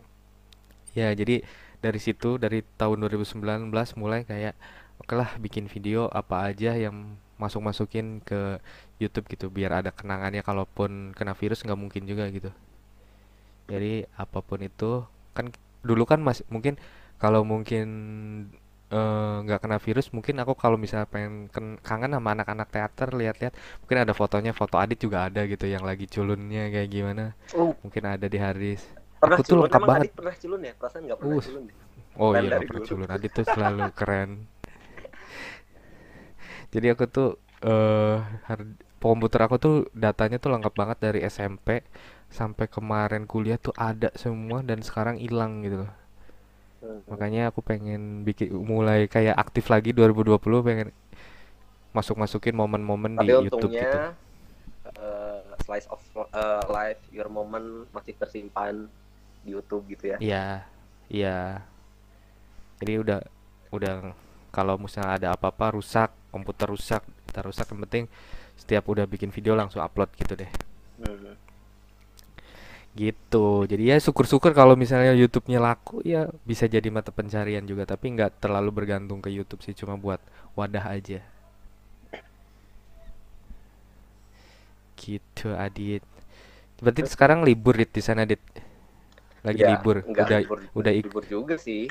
Ya, 0.99 1.15
jadi 1.15 1.47
dari 1.85 2.01
situ 2.03 2.37
dari 2.37 2.67
tahun 2.77 2.99
2019 3.07 3.71
mulai 3.97 4.21
kayak 4.27 4.55
oke 5.01 5.15
lah 5.17 5.31
bikin 5.41 5.65
video 5.71 6.11
apa 6.13 6.51
aja 6.51 6.77
yang 6.77 7.17
masuk-masukin 7.41 8.21
ke 8.21 8.61
YouTube 9.01 9.27
gitu 9.33 9.47
biar 9.49 9.81
ada 9.81 9.91
kenangannya 9.95 10.43
kalaupun 10.45 11.17
kena 11.17 11.33
virus 11.33 11.65
nggak 11.65 11.81
mungkin 11.81 12.03
juga 12.05 12.29
gitu. 12.29 12.51
Jadi 13.71 14.05
apa 14.19 14.39
pun 14.43 14.61
itu 14.61 15.07
kan 15.37 15.47
dulu 15.87 16.05
kan 16.05 16.21
masih 16.21 16.45
mungkin 16.53 16.75
kalau 17.23 17.47
mungkin 17.47 17.87
eh, 18.97 19.35
nggak 19.45 19.59
kena 19.63 19.79
virus 19.87 20.07
mungkin 20.17 20.37
aku 20.43 20.53
kalau 20.63 20.77
misalnya 20.85 21.07
pengen 21.15 21.35
ken- 21.55 21.79
kangen 21.87 22.13
sama 22.17 22.29
anak-anak 22.37 22.69
teater 22.75 23.09
lihat-lihat 23.21 23.55
mungkin 23.85 23.99
ada 24.05 24.13
fotonya 24.21 24.53
foto 24.61 24.77
Adit 24.83 24.99
juga 25.07 25.19
ada 25.29 25.41
gitu 25.53 25.65
yang 25.75 25.85
lagi 25.91 26.07
culunnya 26.15 26.63
kayak 26.75 26.89
gimana 26.95 27.25
oh 27.55 27.75
mungkin 27.83 28.05
ada 28.15 28.27
di 28.27 28.39
Haris 28.41 28.83
pernah 29.21 29.39
aku 29.39 29.41
tuh 29.47 29.61
lengkap 29.63 29.83
emang 29.83 29.91
banget 29.91 30.01
Adit 30.01 30.13
pernah 30.17 30.35
culun 30.43 30.61
ya 30.69 30.73
perasaan 30.79 31.03
nggak 31.07 31.21
pernah 31.23 31.37
Uh, 31.37 31.43
culun 31.45 31.65
ya? 31.71 31.77
Oh 32.25 32.33
Keren 32.33 32.45
iya 32.45 32.53
nggak 32.53 32.65
pernah 32.69 32.83
dulu. 32.87 32.87
culun 32.89 33.11
Adit 33.17 33.33
tuh 33.39 33.47
selalu 33.53 33.87
keren. 33.99 34.31
Jadi 36.75 36.87
aku 36.93 37.05
tuh 37.11 37.29
eh 37.61 38.17
hard- 38.49 38.79
komputer 39.01 39.41
aku 39.47 39.57
tuh 39.65 39.75
datanya 39.97 40.37
tuh 40.43 40.51
lengkap 40.55 40.75
banget 40.77 40.99
dari 41.01 41.19
SMP 41.25 41.85
sampai 42.31 42.67
kemarin 42.71 43.25
kuliah 43.33 43.59
tuh 43.61 43.75
ada 43.77 44.09
semua 44.17 44.59
dan 44.65 44.81
sekarang 44.85 45.17
hilang 45.21 45.53
gitu 45.67 45.85
loh. 45.85 45.91
Makanya 47.07 47.51
aku 47.51 47.61
pengen 47.61 48.25
bikin 48.25 48.51
mulai 48.57 49.05
kayak 49.05 49.37
aktif 49.37 49.69
lagi 49.69 49.93
2020 49.93 50.41
pengen 50.63 50.89
masuk-masukin 51.91 52.55
momen-momen 52.55 53.19
di 53.19 53.27
YouTube 53.51 53.73
gitu. 53.85 53.99
eh, 54.91 55.41
slice 55.61 55.87
of 55.89 56.01
eh, 56.17 56.65
life 56.67 57.03
your 57.11 57.29
moment 57.29 57.85
masih 57.91 58.15
tersimpan 58.15 58.87
di 59.43 59.51
YouTube 59.53 59.85
gitu 59.89 60.15
ya 60.15 60.17
Iya, 60.19 60.47
iya. 61.09 61.39
Jadi 62.79 62.93
udah 62.97 63.19
udah 63.71 63.95
kalau 64.51 64.75
misalnya 64.77 65.13
ada 65.15 65.29
apa-apa 65.35 65.77
rusak 65.77 66.11
komputer 66.31 66.67
rusak 66.67 67.03
kita 67.27 67.41
rusak 67.43 67.67
yang 67.71 67.81
penting 67.87 68.05
setiap 68.55 68.83
udah 68.87 69.07
bikin 69.07 69.31
video 69.31 69.55
langsung 69.55 69.79
upload 69.81 70.11
gitu 70.17 70.35
deh 70.35 70.51
Hmm. 71.01 71.33
Gitu. 72.93 73.65
Jadi 73.65 73.83
ya 73.87 73.97
syukur-syukur 73.97 74.51
kalau 74.51 74.75
misalnya 74.75 75.15
YouTube-nya 75.15 75.63
laku 75.63 76.03
ya 76.03 76.27
bisa 76.43 76.67
jadi 76.67 76.87
mata 76.91 77.15
pencarian 77.15 77.63
juga. 77.63 77.87
Tapi 77.87 78.13
nggak 78.15 78.43
terlalu 78.43 78.71
bergantung 78.75 79.23
ke 79.23 79.31
YouTube 79.31 79.63
sih 79.63 79.73
cuma 79.73 79.95
buat 79.95 80.19
wadah 80.55 80.85
aja. 80.91 81.23
Gitu 84.97 85.49
Adit. 85.57 86.05
Berarti 86.81 87.01
sekarang 87.07 87.45
libur 87.45 87.77
Dit 87.77 87.93
di 87.93 88.03
sana 88.03 88.25
Dit 88.25 88.41
lagi 89.41 89.65
Ya, 89.65 89.73
libur. 89.73 90.05
udah 90.05 90.27
libur, 90.37 90.59
udah 90.77 90.93
ik- 90.93 91.07
libur 91.09 91.25
juga 91.25 91.57
sih. 91.57 91.89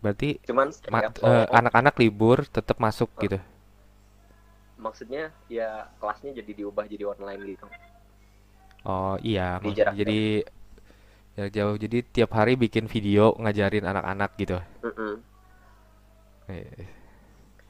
berarti 0.00 0.40
Cuman 0.48 0.72
ma- 0.88 1.04
setiap 1.04 1.12
eh, 1.12 1.44
kalau- 1.44 1.52
anak-anak 1.52 1.94
libur 2.00 2.48
tetap 2.48 2.80
masuk 2.80 3.12
Hah? 3.12 3.20
gitu? 3.20 3.38
Maksudnya 4.80 5.28
ya 5.44 5.92
kelasnya 6.00 6.40
jadi 6.40 6.56
diubah 6.56 6.88
jadi 6.88 7.04
online 7.04 7.42
gitu. 7.52 7.66
Oh 8.84 9.16
iya 9.20 9.58
Di 9.60 9.70
jarak 9.76 9.92
jadi 9.96 10.20
ya 11.38 11.44
jauh 11.48 11.76
jadi 11.78 12.02
tiap 12.04 12.30
hari 12.34 12.58
bikin 12.58 12.90
video 12.90 13.32
ngajarin 13.38 13.86
anak-anak 13.86 14.30
gitu 14.36 14.58
Mm-mm. 14.84 15.14
Eh, 16.50 16.66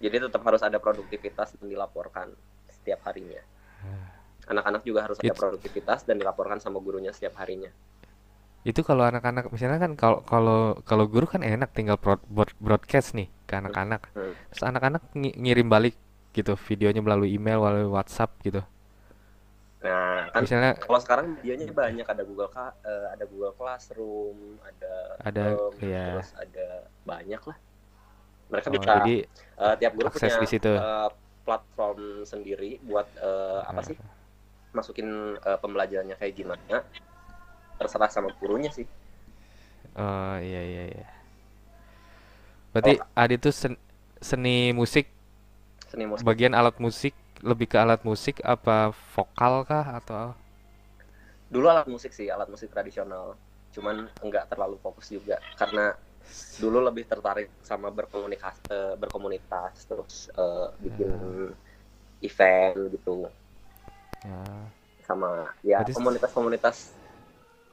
Jadi 0.00 0.16
tetap 0.16 0.40
harus 0.48 0.64
ada 0.64 0.80
produktivitas 0.80 1.52
yang 1.60 1.68
dilaporkan 1.68 2.32
setiap 2.72 3.04
harinya. 3.04 3.44
Anak-anak 4.48 4.80
juga 4.88 5.04
harus 5.04 5.20
ada 5.20 5.28
It's- 5.28 5.36
produktivitas 5.36 6.08
dan 6.08 6.16
dilaporkan 6.16 6.56
sama 6.56 6.80
gurunya 6.80 7.12
setiap 7.12 7.36
harinya. 7.36 7.68
Itu 8.64 8.80
kalau 8.80 9.04
anak-anak 9.04 9.52
misalnya 9.52 9.76
kan 9.76 9.92
kalau 10.00 10.24
kalau 10.24 10.60
kalau 10.88 11.04
guru 11.04 11.28
kan 11.28 11.44
enak 11.44 11.76
tinggal 11.76 12.00
broad- 12.00 12.24
broad- 12.32 12.56
broadcast 12.56 13.12
nih 13.12 13.28
ke 13.44 13.60
anak-anak. 13.60 14.08
Hmm. 14.16 14.32
Terus 14.52 14.64
anak-anak 14.64 15.02
ngi- 15.12 15.36
ngirim 15.36 15.68
balik 15.68 15.96
gitu 16.32 16.56
videonya 16.56 17.04
melalui 17.04 17.36
email, 17.36 17.60
melalui 17.60 17.92
WhatsApp 17.92 18.40
gitu. 18.40 18.64
Nah, 19.80 20.28
kan 20.28 20.44
Misalnya 20.44 20.72
kalau 20.76 21.00
sekarang 21.00 21.26
medianya 21.40 21.64
banyak 21.72 22.04
ada 22.04 22.22
Google 22.28 22.52
Ka- 22.52 22.76
eh, 22.84 23.06
ada 23.16 23.24
Google 23.24 23.56
Classroom, 23.56 24.60
ada 24.60 24.92
ada 25.24 25.44
Chrome, 25.56 25.76
ya 25.80 26.04
terus 26.20 26.30
ada 26.36 26.66
banyak 27.08 27.42
lah. 27.48 27.56
Mereka 28.52 28.66
oh, 28.68 28.72
bisa 28.76 28.88
jadi 29.00 29.14
eh, 29.56 29.74
tiap 29.80 29.92
guru 29.96 30.06
punya 30.12 30.36
di 30.36 30.48
situ. 30.52 30.72
eh, 30.76 31.08
platform 31.48 32.28
sendiri 32.28 32.76
buat 32.84 33.08
eh, 33.16 33.60
apa 33.64 33.80
sih 33.80 33.96
masukin 34.76 35.08
eh, 35.40 35.58
pembelajarannya 35.64 36.16
kayak 36.20 36.34
gimana. 36.36 36.84
Terserah 37.80 38.12
sama 38.12 38.28
gurunya 38.36 38.68
sih. 38.68 38.84
Oh 39.96 40.36
iya 40.44 40.60
iya 40.60 40.84
iya. 40.92 41.06
Berarti 42.76 43.00
Adi 43.16 43.34
tuh 43.40 43.50
sen- 43.56 43.80
seni 44.20 44.76
musik 44.76 45.08
Seni 45.88 46.04
musik. 46.04 46.22
bagian 46.22 46.52
alat 46.52 46.76
musik 46.78 47.16
lebih 47.40 47.66
ke 47.70 47.76
alat 47.80 48.00
musik 48.04 48.40
apa 48.44 48.92
vokal 49.16 49.64
kah 49.64 49.86
atau 50.00 50.36
Dulu 51.50 51.66
alat 51.66 51.90
musik 51.90 52.14
sih, 52.14 52.30
alat 52.30 52.46
musik 52.46 52.70
tradisional. 52.70 53.34
Cuman 53.74 54.06
enggak 54.22 54.46
terlalu 54.46 54.78
fokus 54.78 55.10
juga 55.10 55.42
karena 55.58 55.98
dulu 56.62 56.78
lebih 56.78 57.10
tertarik 57.10 57.50
sama 57.66 57.90
berkomunikasi 57.90 58.60
eh, 58.70 58.94
berkomunitas 58.94 59.88
terus 59.88 60.30
eh, 60.30 60.68
bikin 60.78 61.10
event 62.22 62.76
gitu 62.92 63.26
ya 64.22 64.44
sama 65.10 65.50
ya 65.64 65.82
komunitas-komunitas 65.90 66.94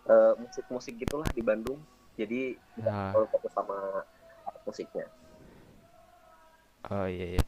eh, 0.09 0.33
musik-musik 0.41 0.97
gitulah 0.97 1.27
di 1.35 1.43
Bandung. 1.45 1.77
Jadi 2.17 2.57
ya 2.81 3.13
terlalu 3.13 3.29
fokus 3.29 3.53
sama 3.53 3.77
alat 4.47 4.61
musiknya. 4.65 5.05
Oh 6.89 7.05
iya 7.05 7.37
iya. 7.37 7.43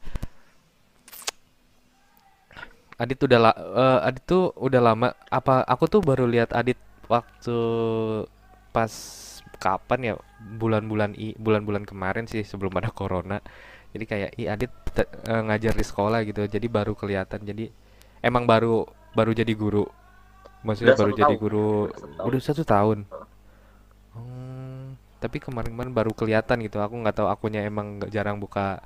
Adit 3.00 3.18
udah 3.26 3.38
la 3.40 3.52
eh, 3.56 3.98
Adit 4.08 4.24
tuh 4.28 4.52
udah 4.66 4.80
lama 4.88 5.08
apa 5.32 5.64
aku 5.72 5.84
tuh 5.92 6.00
baru 6.04 6.24
lihat 6.28 6.50
Adit 6.60 6.76
waktu 7.08 7.56
pas 8.74 8.92
kapan 9.60 10.00
ya 10.08 10.14
bulan-bulan 10.60 11.12
i 11.18 11.36
bulan-bulan 11.36 11.84
kemarin 11.90 12.24
sih 12.30 12.42
sebelum 12.46 12.72
ada 12.80 12.90
corona. 12.92 13.38
Jadi 13.92 14.04
kayak 14.10 14.30
i 14.40 14.44
Adit 14.52 14.72
te- 14.96 15.10
eh, 15.32 15.42
ngajar 15.46 15.74
di 15.80 15.84
sekolah 15.90 16.20
gitu. 16.28 16.40
Jadi 16.46 16.66
baru 16.70 16.92
kelihatan. 17.00 17.40
Jadi 17.50 17.64
emang 18.28 18.44
baru 18.52 18.84
baru 19.16 19.32
jadi 19.40 19.52
guru. 19.62 19.84
Maksudnya 20.66 20.94
Udah 20.94 20.98
baru 21.00 21.12
jadi 21.20 21.34
tahun. 21.34 21.40
guru 21.42 21.68
Udah 21.84 21.96
satu 22.00 22.14
tahun. 22.18 22.28
udah 22.28 22.40
satu 22.42 22.62
tahun. 22.64 22.98
Hmm, 24.14 24.98
tapi 25.22 25.38
kemarin-kemarin 25.38 25.92
baru 25.94 26.12
kelihatan 26.14 26.56
gitu. 26.66 26.78
Aku 26.82 26.94
nggak 26.98 27.16
tahu 27.22 27.28
akunya 27.30 27.60
emang 27.70 28.02
jarang 28.10 28.36
buka 28.42 28.82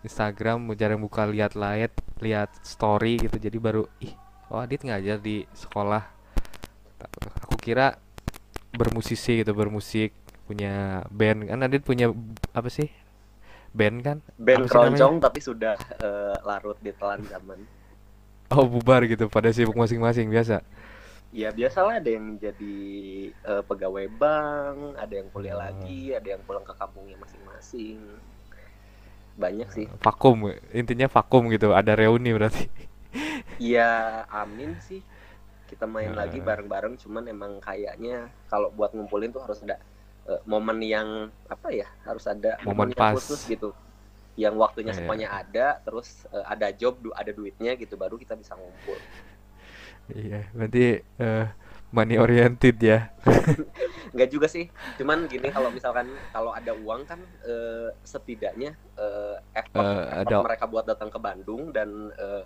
Instagram, 0.00 0.72
jarang 0.76 1.00
buka 1.04 1.28
lihat 1.28 1.52
lihat 1.56 1.92
lihat 2.20 2.50
story 2.64 3.20
gitu. 3.20 3.36
Jadi 3.36 3.56
baru 3.60 3.84
ih, 4.00 4.14
oh 4.48 4.60
Adit 4.60 4.84
ngajar 4.84 5.20
di 5.20 5.44
sekolah. 5.52 6.02
Aku 7.44 7.56
kira 7.60 7.96
bermusisi 8.72 9.40
gitu, 9.40 9.52
bermusik, 9.56 10.12
punya 10.48 11.04
band. 11.12 11.48
Kan 11.48 11.60
Adit 11.64 11.82
punya 11.84 12.12
apa 12.56 12.68
sih? 12.72 12.88
Band 13.70 14.02
kan? 14.02 14.18
Band 14.34 14.66
keroncong 14.66 15.22
tapi 15.22 15.38
sudah 15.38 15.76
eh, 16.00 16.36
larut 16.42 16.78
di 16.82 16.90
telan 16.96 17.22
zaman. 17.28 17.60
Oh, 18.50 18.66
bubar 18.66 19.06
gitu 19.06 19.30
pada 19.30 19.54
sibuk 19.54 19.78
masing-masing 19.78 20.26
biasa. 20.26 20.66
Ya 21.30 21.54
biasalah 21.54 22.02
ada 22.02 22.10
yang 22.10 22.34
jadi 22.42 22.76
eh, 23.30 23.62
pegawai 23.62 24.10
bank, 24.10 24.98
ada 24.98 25.14
yang 25.14 25.28
kuliah 25.30 25.54
Oh. 25.54 25.62
lagi, 25.62 26.10
ada 26.10 26.26
yang 26.34 26.42
pulang 26.42 26.66
ke 26.66 26.74
kampungnya 26.74 27.14
masing-masing. 27.22 28.02
Banyak 29.40 29.68
sih. 29.72 29.86
Vakum, 30.04 30.52
intinya 30.76 31.08
vakum 31.08 31.48
gitu. 31.54 31.72
Ada 31.72 31.92
reuni 31.96 32.30
berarti. 32.36 32.68
Ya 33.60 34.24
amin 34.30 34.76
sih. 34.84 35.00
Kita 35.70 35.86
main 35.86 36.10
Nah. 36.12 36.26
lagi 36.26 36.38
bareng-bareng, 36.42 36.94
cuman 36.98 37.24
emang 37.30 37.52
kayaknya 37.62 38.28
kalau 38.50 38.68
buat 38.74 38.90
ngumpulin 38.92 39.30
tuh 39.30 39.42
harus 39.46 39.62
ada 39.64 39.76
eh, 40.30 40.40
momen 40.44 40.78
yang 40.84 41.08
apa 41.48 41.68
ya? 41.72 41.88
Harus 42.04 42.24
ada 42.28 42.60
Momen 42.66 42.92
yang 42.92 42.98
pas. 43.00 43.14
khusus 43.16 43.40
gitu. 43.48 43.72
Yang 44.36 44.54
waktunya 44.62 44.92
Iya. 44.92 44.98
semuanya 44.98 45.28
ada, 45.40 45.66
terus 45.86 46.26
eh, 46.34 46.44
ada 46.46 46.68
job, 46.74 46.94
du- 47.02 47.16
ada 47.16 47.30
duitnya 47.32 47.72
gitu, 47.78 47.94
baru 47.96 48.16
kita 48.20 48.34
bisa 48.36 48.52
ngumpul. 48.58 48.98
Iya, 50.10 50.50
berarti 50.50 50.84
eh, 51.22 51.46
money 51.90 52.16
oriented 52.18 52.76
ya. 52.78 53.10
Nggak 54.14 54.30
juga 54.30 54.46
sih, 54.50 54.66
cuman 54.98 55.26
gini 55.30 55.50
kalau 55.50 55.70
misalkan 55.70 56.06
kalau 56.34 56.50
ada 56.54 56.72
uang 56.74 57.02
kan 57.06 57.20
eh, 57.46 57.90
setidaknya 58.02 58.74
eh, 58.98 59.36
effort, 59.54 59.86
Eh, 59.86 60.02
effort 60.06 60.20
ada 60.26 60.36
mereka 60.42 60.64
buat 60.70 60.84
datang 60.86 61.10
ke 61.10 61.18
Bandung 61.18 61.70
dan 61.74 62.10
eh, 62.14 62.42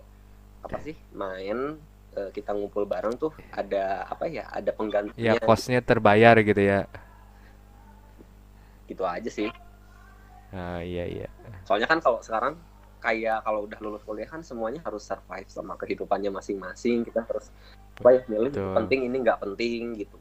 apa 0.65 0.77
sih 0.81 0.97
main 1.13 1.77
eh, 2.17 2.31
kita 2.33 2.53
ngumpul 2.57 2.85
bareng 2.89 3.17
tuh 3.21 3.33
ada 3.53 4.09
apa 4.09 4.29
ya? 4.29 4.49
Ada 4.53 4.73
ya 4.73 4.77
penggantinya 4.77 5.41
kosnya 5.45 5.81
terbayar 5.85 6.37
gitu 6.41 6.61
ya. 6.61 6.89
gitu 8.85 9.05
aja 9.09 9.31
sih. 9.33 9.49
Ah 10.53 10.81
iya 10.85 11.05
iya. 11.09 11.29
Soalnya 11.67 11.89
kan 11.91 11.99
kalau 12.05 12.21
sekarang 12.21 12.55
kayak 13.01 13.45
kalau 13.45 13.69
udah 13.69 13.79
lulus 13.85 14.05
kuliah 14.07 14.29
kan 14.29 14.41
semuanya 14.41 14.81
harus 14.87 15.05
survive 15.05 15.49
sama 15.49 15.77
kehidupannya 15.81 16.31
masing-masing. 16.33 17.05
Kita 17.05 17.25
harus 17.29 17.51
apa 17.95 18.09
ya 18.11 18.21
milih 18.27 18.53
Betul. 18.53 18.75
penting 18.75 19.01
ini 19.09 19.17
nggak 19.25 19.39
penting 19.43 19.83
gitu. 20.01 20.19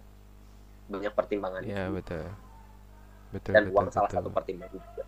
Banyak 0.91 1.13
pertimbangan 1.17 1.63
Iya 1.63 1.89
betul. 1.89 2.25
Betul 3.33 3.53
dan 3.55 3.63
betul 3.65 3.73
uang 3.73 3.87
salah 3.93 4.09
betul. 4.09 4.17
satu 4.21 4.29
pertimbangan 4.29 4.77
juga. 4.79 5.03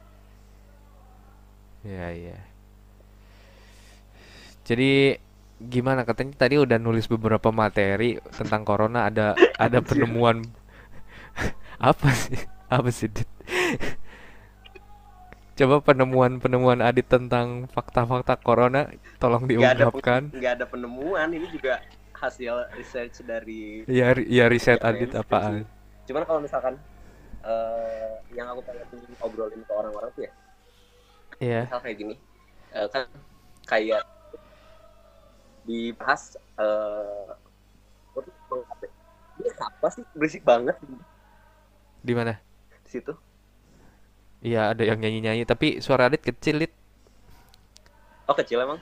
Iya 1.86 2.08
iya. 2.18 2.38
Jadi 4.66 5.22
gimana 5.62 6.04
katanya 6.04 6.36
tadi 6.36 6.56
udah 6.60 6.78
nulis 6.82 7.08
beberapa 7.08 7.50
materi 7.54 8.20
tentang 8.34 8.62
corona 8.68 9.08
ada 9.08 9.40
ada 9.56 9.80
penemuan 9.80 10.44
apa 11.92 12.10
sih? 12.12 12.40
Apa 12.68 12.90
sih? 12.90 13.08
Dit? 13.14 13.30
Coba 15.56 15.80
penemuan-penemuan 15.80 16.84
Adit 16.84 17.08
tentang 17.08 17.72
fakta-fakta 17.72 18.36
corona 18.44 18.92
tolong 19.24 19.48
Nggak 19.48 19.72
ada 19.80 19.86
diungkapkan. 19.90 20.22
nggak 20.36 20.52
ada 20.60 20.66
penemuan 20.68 21.28
ini 21.32 21.48
juga 21.48 21.80
hasil 22.25 22.53
research 22.77 23.22
dari 23.25 23.86
Ya, 23.86 24.13
ya 24.17 24.46
riset 24.50 24.82
Ya, 24.82 24.88
Adit 24.89 25.10
mainstream 25.10 25.22
apaan? 25.22 25.55
cuman 26.08 26.24
kalau 26.27 26.39
misalkan 26.41 26.74
eh, 27.46 28.13
yang 28.38 28.48
aku 28.51 28.62
pengen 28.65 28.86
obrolin 29.22 29.62
ke 29.65 29.74
orang-orang 29.74 30.12
tuh 30.17 30.24
ya 30.27 30.34
Iya. 31.39 31.62
misal 31.67 31.79
kayak 31.84 31.98
gini 32.00 32.15
eh, 32.74 32.88
kan 32.94 33.05
kayak 33.67 34.01
dibahas 35.65 36.38
eh 36.62 37.27
mengatakan, 38.15 38.89
ini 39.41 39.50
apa 39.60 39.88
sih 39.91 40.03
berisik 40.15 40.44
banget 40.48 40.77
Di 42.05 42.13
mana? 42.15 42.39
di 42.86 42.89
situ 42.89 43.13
Iya, 44.46 44.62
ada 44.77 44.84
yang 44.89 45.00
nyanyi-nyanyi, 45.01 45.44
tapi 45.51 45.67
suara 45.86 46.05
Adit 46.08 46.22
kecil, 46.22 46.55
Dit. 46.62 46.74
oh 48.29 48.36
kecil 48.36 48.62
emang 48.62 48.79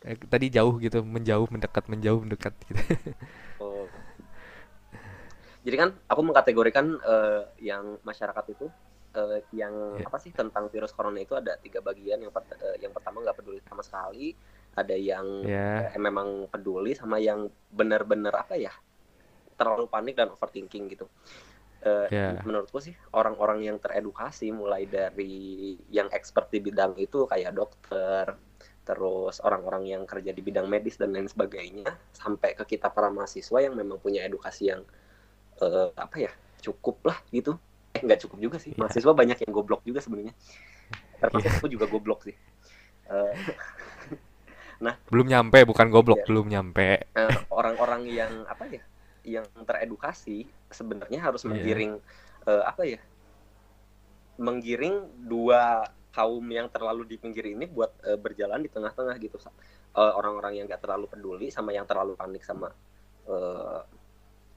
Eh, 0.00 0.16
tadi 0.16 0.48
jauh 0.48 0.80
gitu, 0.80 1.04
menjauh, 1.04 1.44
mendekat, 1.52 1.84
menjauh, 1.92 2.20
mendekat 2.24 2.54
gitu. 2.64 2.80
oh. 3.64 3.84
jadi 5.60 5.76
kan 5.76 5.88
aku 6.08 6.20
mengkategorikan 6.24 6.86
eh, 7.04 7.42
yang 7.60 8.00
masyarakat 8.00 8.44
itu 8.56 8.66
uh, 9.14 9.38
yang 9.54 9.74
Ya. 10.00 10.06
apa 10.06 10.18
sih 10.22 10.32
tentang 10.32 10.70
virus 10.70 10.94
corona 10.94 11.20
itu 11.20 11.34
ada 11.34 11.56
tiga 11.58 11.82
bagian. 11.82 12.20
Yang 12.22 12.32
pert- 12.32 12.58
uh, 12.60 12.76
yang 12.78 12.92
pertama 12.94 13.22
nggak 13.22 13.36
peduli 13.38 13.60
sama 13.66 13.82
sekali, 13.82 14.34
ada 14.76 14.94
yang 14.94 15.26
Ya. 15.46 15.90
uh, 15.92 16.00
memang 16.00 16.46
peduli 16.50 16.94
sama 16.94 17.18
yang 17.18 17.50
benar-benar 17.70 18.34
apa 18.46 18.54
ya 18.56 18.72
terlalu 19.58 19.86
panik 19.92 20.16
dan 20.16 20.32
overthinking 20.32 20.88
gitu. 20.88 21.06
Uh, 21.80 22.06
Ya. 22.12 22.36
menurutku 22.44 22.76
sih 22.80 22.92
orang-orang 23.16 23.64
yang 23.64 23.76
teredukasi 23.80 24.52
mulai 24.52 24.84
dari 24.84 25.76
yang 25.88 26.12
expert 26.12 26.52
di 26.52 26.60
bidang 26.60 26.92
itu 27.00 27.24
kayak 27.24 27.56
dokter, 27.56 28.36
terus 28.84 29.38
orang-orang 29.44 29.86
yang 29.86 30.02
kerja 30.08 30.32
di 30.32 30.42
bidang 30.42 30.66
medis 30.66 30.96
dan 30.98 31.12
lain 31.14 31.28
sebagainya, 31.28 31.86
sampai 32.10 32.56
ke 32.56 32.64
kita 32.76 32.90
para 32.90 33.12
mahasiswa 33.12 33.58
yang 33.62 33.76
memang 33.76 34.00
punya 34.00 34.24
edukasi 34.24 34.72
yang 34.72 34.82
uh, 35.60 35.92
apa 35.94 36.16
ya 36.26 36.32
cukup 36.60 37.00
lah 37.06 37.18
gitu. 37.30 37.54
Eh 37.94 38.00
nggak 38.02 38.22
cukup 38.26 38.38
juga 38.38 38.56
sih, 38.58 38.72
Ya. 38.74 38.78
mahasiswa 38.82 39.12
banyak 39.14 39.38
yang 39.42 39.52
goblok 39.52 39.82
juga 39.84 40.00
sebenarnya. 40.02 40.34
Termasuk 41.20 41.50
Ya. 41.50 41.56
aku 41.60 41.68
juga 41.68 41.86
goblok 41.86 42.24
sih. 42.24 42.34
Uh, 43.10 43.34
Belum 45.12 45.28
nyampe, 45.28 45.60
bukan 45.68 45.92
goblok, 45.92 46.24
Iya. 46.24 46.26
belum 46.32 46.46
nyampe. 46.48 47.04
eh, 47.12 47.36
orang-orang 47.52 48.08
yang 48.08 48.32
apa 48.48 48.64
ya 48.64 48.80
yang 49.20 49.44
teredukasi 49.68 50.48
sebenarnya 50.72 51.20
harus 51.20 51.44
Iya. 51.44 51.52
menggiring 51.52 51.92
eh, 52.48 52.62
apa 52.64 52.82
ya 52.88 53.00
menggiring 54.40 55.04
dua 55.28 55.84
kaum 56.16 56.44
yang 56.58 56.66
terlalu 56.74 57.02
di 57.10 57.16
pinggir 57.22 57.46
ini 57.54 57.64
buat 57.76 57.90
eh, 58.08 58.18
berjalan 58.24 58.60
di 58.64 58.70
tengah-tengah 58.74 59.16
gitu 59.24 59.38
Eh, 59.90 60.12
orang-orang 60.18 60.52
yang 60.58 60.64
nggak 60.70 60.82
terlalu 60.86 61.06
peduli 61.10 61.46
sama 61.50 61.70
yang 61.74 61.82
terlalu 61.90 62.14
panik 62.14 62.42
sama 62.46 62.68
eh, 63.26 63.80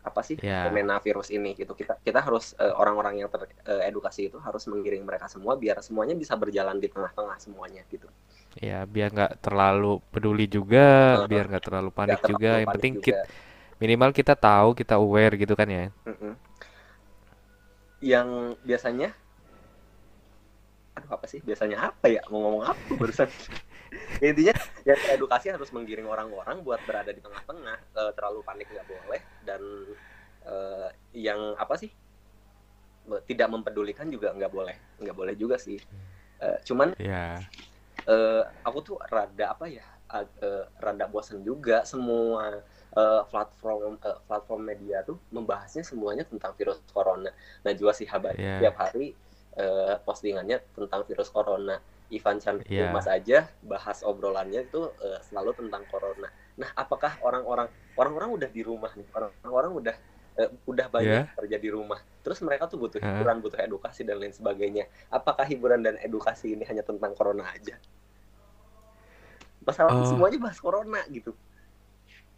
apa 0.04 0.22
sih 0.28 0.38
Ya. 0.42 0.54
fenomena 0.60 0.96
virus 1.06 1.30
ini 1.38 1.56
gitu 1.56 1.74
kita 1.80 1.94
kita 2.08 2.20
harus 2.28 2.46
eh, 2.60 2.74
orang-orang 2.82 3.16
yang 3.24 3.30
teredukasi 3.32 4.22
itu 4.30 4.38
harus 4.48 4.64
menggiring 4.72 5.04
mereka 5.10 5.26
semua 5.32 5.54
biar 5.64 5.78
semuanya 5.88 6.16
bisa 6.24 6.36
berjalan 6.36 6.78
di 6.84 6.88
tengah-tengah 6.92 7.38
semuanya 7.40 7.82
gitu 7.94 8.08
Ya, 8.68 8.86
biar 8.94 9.10
nggak 9.16 9.34
terlalu 9.46 9.98
peduli 10.14 10.46
juga, 10.46 10.80
Uh, 11.14 11.28
biar 11.30 11.44
nggak 11.50 11.66
terlalu 11.68 11.90
panik 12.00 12.20
terlalu 12.22 12.30
juga. 12.30 12.62
Yang 12.62 12.72
panik 12.72 12.78
penting 12.78 12.94
juga. 12.94 13.04
kit- 13.04 13.24
minimal 13.82 14.12
kita 14.20 14.34
tahu, 14.38 14.70
kita 14.80 14.94
aware 15.02 15.34
gitu 15.42 15.54
kan 15.60 15.68
ya. 15.78 15.86
Mm-mm. 16.08 16.36
yang 18.04 18.58
biasanya 18.68 19.16
aduh 20.98 21.12
apa 21.18 21.26
sih? 21.32 21.40
Biasanya 21.48 21.78
apa 21.90 22.06
ya? 22.10 22.22
Mau 22.32 22.40
ngomong 22.44 22.64
apa 22.70 22.92
barusan? 23.00 23.30
Ya, 24.22 24.28
intinya 24.34 24.54
yang 24.88 25.00
edukasi 25.16 25.48
harus 25.54 25.70
menggiring 25.76 26.08
orang-orang 26.10 26.64
buat 26.66 26.82
berada 26.88 27.12
di 27.16 27.22
tengah-tengah 27.24 27.78
Eh, 27.94 28.12
terlalu 28.18 28.42
panik 28.48 28.68
nggak 28.74 28.88
boleh 28.90 29.22
dan 29.44 29.62
eh, 30.46 30.90
yang 31.16 31.56
apa 31.60 31.76
sih? 31.82 31.92
Tidak 33.04 33.48
mempedulikan 33.52 34.08
juga 34.08 34.32
nggak 34.32 34.52
boleh 34.52 34.76
nggak 35.04 35.18
boleh 35.20 35.36
juga 35.36 35.60
sih. 35.60 35.76
Eh, 36.40 36.58
cuman 36.68 36.96
Ya, 37.00 37.50
eh, 38.08 38.44
aku 38.68 38.80
tuh 38.84 38.98
rada 39.08 39.46
apa 39.56 39.66
ya 39.72 39.86
ag- 40.12 40.36
rada 40.78 41.06
bosan 41.14 41.40
juga 41.50 41.84
semua 41.88 42.62
eh, 42.94 43.22
platform 43.32 43.98
eh, 44.04 44.18
platform 44.28 44.62
media 44.70 44.98
tuh 45.08 45.18
membahasnya 45.36 45.84
semuanya 45.88 46.24
tentang 46.28 46.52
virus 46.60 46.80
corona. 46.92 47.32
Najwa 47.66 47.92
Shihab 47.96 48.24
aja 48.32 48.38
Iya. 48.38 48.56
tiap 48.60 48.76
hari 48.84 49.16
eh, 49.54 49.96
postingannya 50.00 50.62
tentang 50.72 51.02
virus 51.04 51.30
corona. 51.30 51.78
Ivan 52.10 52.38
Chan 52.38 52.62
Iya. 52.70 52.94
Mas 52.94 53.10
aja 53.10 53.50
bahas 53.62 54.02
obrolannya 54.02 54.64
itu 54.64 54.82
eh, 55.00 55.20
selalu 55.24 55.54
tentang 55.56 55.82
corona. 55.88 56.30
Nah, 56.54 56.70
apakah 56.74 57.18
orang-orang 57.22 57.66
orang-orang 57.94 58.30
udah 58.38 58.50
di 58.50 58.62
rumah 58.62 58.94
nih? 58.94 59.08
Orang-orang 59.12 59.72
udah 59.74 59.96
eh, 60.34 60.50
udah 60.66 60.86
banyak 60.90 61.26
Iya. 61.26 61.34
kerja 61.34 61.58
di 61.58 61.70
rumah. 61.70 61.98
Terus 62.22 62.42
mereka 62.42 62.66
tuh 62.66 62.78
butuh 62.78 62.98
hiburan, 62.98 63.38
butuh 63.38 63.58
edukasi 63.60 64.02
dan 64.02 64.18
lain 64.18 64.34
sebagainya. 64.34 64.86
Apakah 65.10 65.46
hiburan 65.46 65.82
dan 65.82 65.98
edukasi 65.98 66.54
ini 66.54 66.66
hanya 66.66 66.82
tentang 66.82 67.14
corona 67.14 67.46
aja? 67.50 67.78
Masalahnya 69.64 70.04
Oh. 70.04 70.10
semuanya 70.10 70.38
bahas 70.42 70.60
corona 70.60 71.00
gitu. 71.08 71.32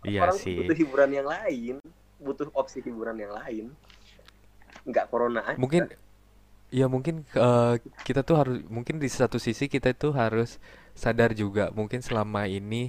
iya 0.05 0.21
Orang 0.21 0.37
sih. 0.37 0.53
butuh 0.53 0.77
hiburan 0.77 1.09
yang 1.09 1.25
lain, 1.25 1.75
butuh 2.21 2.45
opsi 2.53 2.77
hiburan 2.79 3.17
yang 3.17 3.33
lain. 3.33 3.73
Nggak 4.85 5.09
corona 5.09 5.41
aja. 5.41 5.57
Mungkin 5.57 5.89
ya 6.79 6.85
mungkin 6.93 7.15
eh, 7.47 7.73
kita 8.07 8.21
tuh 8.27 8.35
harus 8.41 8.57
mungkin 8.75 8.95
di 9.03 9.09
satu 9.19 9.37
sisi 9.45 9.65
kita 9.73 9.87
itu 9.95 10.07
harus 10.21 10.49
sadar 11.03 11.31
juga 11.41 11.63
mungkin 11.77 11.99
selama 12.07 12.41
ini 12.57 12.83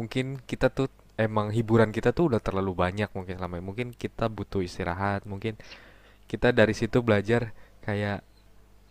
mungkin 0.00 0.26
kita 0.50 0.68
tuh 0.78 0.88
emang 1.18 1.50
hiburan 1.50 1.90
kita 1.90 2.14
tuh 2.16 2.30
udah 2.32 2.40
terlalu 2.46 2.72
banyak 2.84 3.10
mungkin 3.12 3.34
selama 3.38 3.58
ini. 3.60 3.66
Mungkin 3.66 3.88
kita 3.98 4.30
butuh 4.30 4.62
istirahat, 4.62 5.26
mungkin 5.26 5.58
kita 6.30 6.54
dari 6.54 6.72
situ 6.76 7.02
belajar 7.02 7.52
kayak 7.84 8.22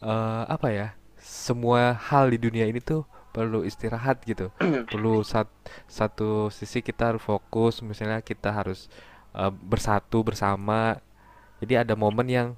eh, 0.04 0.44
apa 0.48 0.68
ya? 0.74 0.88
Semua 1.20 1.96
hal 1.98 2.32
di 2.34 2.40
dunia 2.40 2.66
ini 2.70 2.80
tuh 2.84 3.04
perlu 3.36 3.64
istirahat 3.68 4.24
gitu. 4.28 4.52
Perlu 4.92 5.22
sat- 5.26 5.52
satu 5.90 6.50
sisi 6.54 6.80
kita 6.86 7.16
harus 7.16 7.24
fokus, 7.24 7.82
misalnya 7.86 8.22
kita 8.26 8.52
harus 8.54 8.90
eh, 9.36 9.52
bersatu 9.54 10.22
bersama. 10.28 11.00
Jadi 11.62 11.74
ada 11.80 11.94
momen 11.98 12.28
yang 12.30 12.50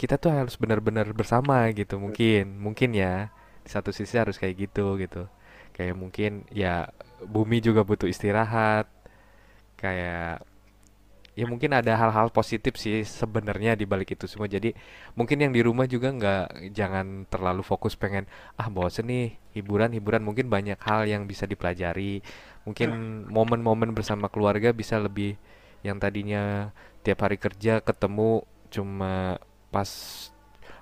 kita 0.00 0.16
tuh 0.16 0.32
harus 0.32 0.56
benar-benar 0.56 1.12
bersama 1.12 1.68
gitu 1.76 2.00
mungkin 2.00 2.56
mungkin 2.56 2.96
ya 2.96 3.28
di 3.60 3.68
satu 3.68 3.92
sisi 3.92 4.16
harus 4.16 4.40
kayak 4.40 4.56
gitu 4.68 4.96
gitu. 4.96 5.28
Kayak 5.76 5.94
mungkin 6.00 6.48
ya 6.48 6.88
bumi 7.20 7.60
juga 7.60 7.84
butuh 7.84 8.08
istirahat 8.08 8.88
kayak 9.76 10.40
ya 11.38 11.44
mungkin 11.48 11.72
ada 11.72 11.92
hal-hal 11.96 12.28
positif 12.32 12.76
sih 12.80 13.04
sebenarnya 13.04 13.76
di 13.76 13.84
balik 13.84 14.16
itu 14.16 14.24
semua. 14.24 14.48
Jadi 14.48 14.72
mungkin 15.16 15.36
yang 15.44 15.52
di 15.52 15.60
rumah 15.60 15.84
juga 15.84 16.08
nggak 16.16 16.72
jangan 16.72 17.28
terlalu 17.28 17.60
fokus 17.60 17.92
pengen 17.92 18.24
ah 18.56 18.68
bosen 18.72 19.04
nih 19.08 19.36
hiburan 19.56 19.92
hiburan 19.92 20.24
mungkin 20.24 20.48
banyak 20.48 20.80
hal 20.80 21.04
yang 21.04 21.28
bisa 21.28 21.44
dipelajari. 21.44 22.24
Mungkin 22.64 22.88
momen-momen 23.28 23.92
bersama 23.92 24.32
keluarga 24.32 24.72
bisa 24.72 24.96
lebih 24.96 25.36
yang 25.84 25.96
tadinya 26.00 26.72
tiap 27.04 27.24
hari 27.24 27.36
kerja 27.40 27.80
ketemu 27.84 28.44
cuma 28.68 29.40
pas 29.74 29.88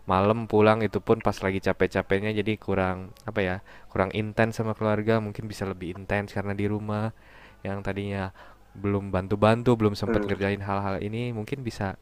malam 0.08 0.48
pulang 0.48 0.80
itu 0.80 0.98
pun 1.04 1.20
pas 1.20 1.36
lagi 1.44 1.60
capek-capeknya 1.60 2.32
jadi 2.32 2.56
kurang 2.56 3.12
apa 3.28 3.40
ya 3.44 3.56
kurang 3.92 4.08
intens 4.16 4.56
sama 4.56 4.72
keluarga 4.72 5.20
mungkin 5.20 5.44
bisa 5.44 5.68
lebih 5.68 5.92
intens 6.00 6.32
karena 6.32 6.56
di 6.56 6.64
rumah 6.64 7.12
yang 7.60 7.84
tadinya 7.84 8.32
belum 8.72 9.12
bantu-bantu 9.12 9.76
belum 9.76 9.92
sempat 9.92 10.24
Hmm. 10.24 10.28
ngerjain 10.32 10.62
hal-hal 10.64 10.96
ini 11.04 11.32
mungkin 11.36 11.60
bisa 11.60 12.00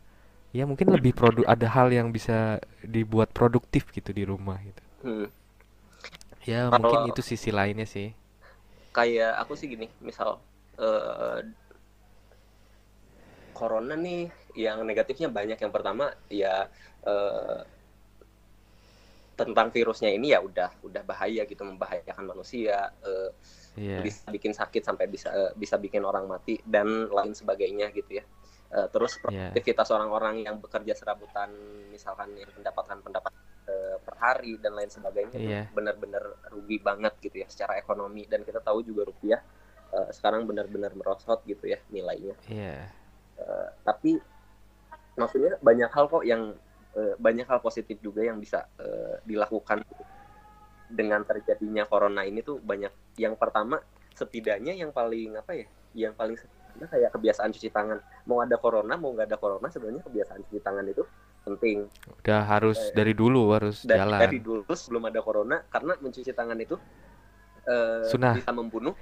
ya 0.54 0.64
mungkin 0.70 0.88
lebih 0.94 1.12
produ 1.18 1.42
ada 1.44 1.66
hal 1.66 1.90
yang 1.90 2.14
bisa 2.14 2.62
dibuat 2.86 3.34
produktif 3.34 3.90
gitu 3.90 4.14
di 4.14 4.22
rumah 4.22 4.58
gitu 4.62 4.82
Hmm. 5.02 5.26
ya 6.46 6.70
Kalau- 6.70 6.78
mungkin 6.78 7.10
itu 7.10 7.22
sisi 7.26 7.50
lainnya 7.50 7.86
sih 7.88 8.14
Kayak 8.96 9.44
aku 9.44 9.52
sih 9.60 9.68
gini, 9.68 9.92
misal 10.00 10.40
eh, 10.80 11.44
corona 13.58 13.94
nih 14.06 14.22
yang 14.64 14.78
negatifnya 14.88 15.28
banyak. 15.38 15.58
Yang 15.64 15.72
pertama 15.76 16.04
ya 16.28 16.68
eh, 17.10 17.60
tentang 19.36 19.68
virusnya 19.68 20.08
ini 20.16 20.32
ya 20.32 20.40
udah 20.40 20.80
udah 20.80 21.02
bahaya 21.04 21.44
gitu 21.44 21.60
membahayakan 21.64 22.24
manusia. 22.32 22.76
eh, 23.04 23.30
Iya 23.76 24.00
bisa 24.00 24.24
bikin 24.32 24.52
sakit 24.56 24.82
sampai 24.88 25.04
bisa 25.14 25.28
eh, 25.32 25.52
bisa 25.56 25.76
bikin 25.76 26.00
orang 26.10 26.24
mati 26.24 26.56
dan 26.64 26.88
lain 27.12 27.32
sebagainya 27.36 27.92
gitu 27.92 28.20
ya. 28.20 28.24
Eh, 28.72 28.86
terus 28.92 29.20
Iya. 29.20 29.52
produktivitas 29.52 29.88
orang-orang 29.92 30.40
yang 30.46 30.56
bekerja 30.64 30.96
serabutan 30.96 31.52
misalkan 31.92 32.32
yang 32.40 32.48
mendapatkan 32.56 32.98
pendapat 33.04 33.32
eh, 33.68 33.96
per 34.00 34.14
hari 34.16 34.56
dan 34.64 34.72
lain 34.78 34.88
sebagainya 34.88 35.36
itu 35.36 35.52
Iya. 35.52 35.62
benar-benar 35.76 36.24
rugi 36.54 36.78
banget 36.80 37.12
gitu 37.20 37.36
ya 37.44 37.48
secara 37.52 37.76
ekonomi 37.76 38.24
dan 38.24 38.40
kita 38.40 38.64
tahu 38.64 38.80
juga 38.80 39.04
rupiah 39.04 39.40
eh, 39.92 40.08
sekarang 40.16 40.48
benar-benar 40.48 40.96
merosot 40.96 41.44
gitu 41.44 41.68
ya 41.68 41.78
nilainya. 41.92 42.34
iya 42.48 42.88
Eh, 43.36 43.68
tapi 43.84 44.16
maksudnya 45.14 45.56
banyak 45.60 45.90
hal 45.92 46.08
kok 46.08 46.24
yang 46.24 46.56
eh, 46.92 47.14
banyak 47.16 47.44
hal 47.44 47.60
positif 47.60 48.00
juga 48.00 48.24
yang 48.24 48.40
bisa 48.40 48.64
eh, 48.80 49.20
dilakukan 49.22 49.84
dengan 50.86 51.20
terjadinya 51.22 51.84
corona 51.84 52.22
ini 52.22 52.40
tuh 52.40 52.56
banyak. 52.58 53.18
Yang 53.18 53.34
pertama 53.36 53.80
setidaknya 54.12 54.72
yang 54.72 54.90
paling 54.90 55.36
apa 55.36 55.52
ya 55.52 55.66
yang 55.92 56.12
paling 56.12 56.36
sederhana 56.36 56.86
kayak 56.88 57.10
kebiasaan 57.12 57.50
cuci 57.52 57.68
tangan. 57.68 57.98
Mau 58.24 58.40
ada 58.40 58.56
corona 58.56 58.96
mau 58.96 59.12
nggak 59.12 59.28
ada 59.28 59.38
corona 59.40 59.66
sebenarnya 59.68 60.04
kebiasaan 60.04 60.40
cuci 60.48 60.60
tangan 60.60 60.84
itu 60.88 61.04
penting. 61.44 61.86
Udah 62.20 62.40
harus 62.42 62.78
Eh, 62.80 62.94
dari 62.96 63.12
dulu 63.12 63.52
harus 63.52 63.84
dan 63.84 64.04
jalan. 64.04 64.20
dari 64.20 64.38
dulu 64.40 64.64
sebelum 64.68 65.04
ada 65.08 65.20
corona 65.20 65.56
karena 65.68 65.92
mencuci 66.00 66.32
tangan 66.32 66.56
itu 66.56 66.76
eh, 67.66 68.06
bisa 68.08 68.52
membunuh 68.54 68.94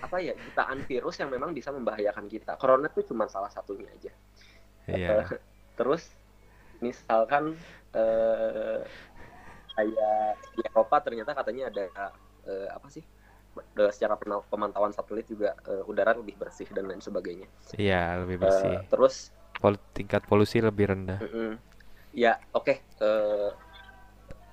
apa 0.00 0.16
ya 0.24 0.32
jutaan 0.32 0.80
virus 0.84 1.20
yang 1.20 1.30
memang 1.30 1.52
bisa 1.52 1.70
membahayakan 1.70 2.26
kita. 2.26 2.56
Corona 2.56 2.88
itu 2.88 3.12
cuma 3.12 3.28
salah 3.28 3.52
satunya 3.52 3.88
aja. 3.92 4.12
Iya. 4.88 5.22
Eh, 5.22 5.26
terus 5.78 6.08
misalkan 6.80 7.54
eh, 7.92 8.80
kayak 9.76 10.18
di 10.56 10.60
Eropa 10.64 10.96
ternyata 11.04 11.30
katanya 11.36 11.68
ada 11.68 11.84
eh, 12.48 12.68
apa 12.72 12.88
sih 12.88 13.04
Eh, 13.50 13.90
secara 13.90 14.14
pemantauan 14.46 14.94
satelit 14.94 15.26
juga 15.26 15.58
eh, 15.66 15.82
udara 15.82 16.14
lebih 16.14 16.38
bersih 16.38 16.70
dan 16.70 16.86
lain 16.86 17.02
sebagainya. 17.02 17.50
Iya 17.74 18.22
lebih 18.22 18.38
Eh, 18.38 18.42
bersih 18.46 18.74
terus 18.86 19.34
Pol- 19.58 19.82
tingkat 19.92 20.22
polusi 20.24 20.62
lebih 20.62 20.94
rendah. 20.94 21.18
Mm-mm. 21.18 21.58
ya 22.14 22.38
oke 22.54 22.74
eh, 22.78 23.50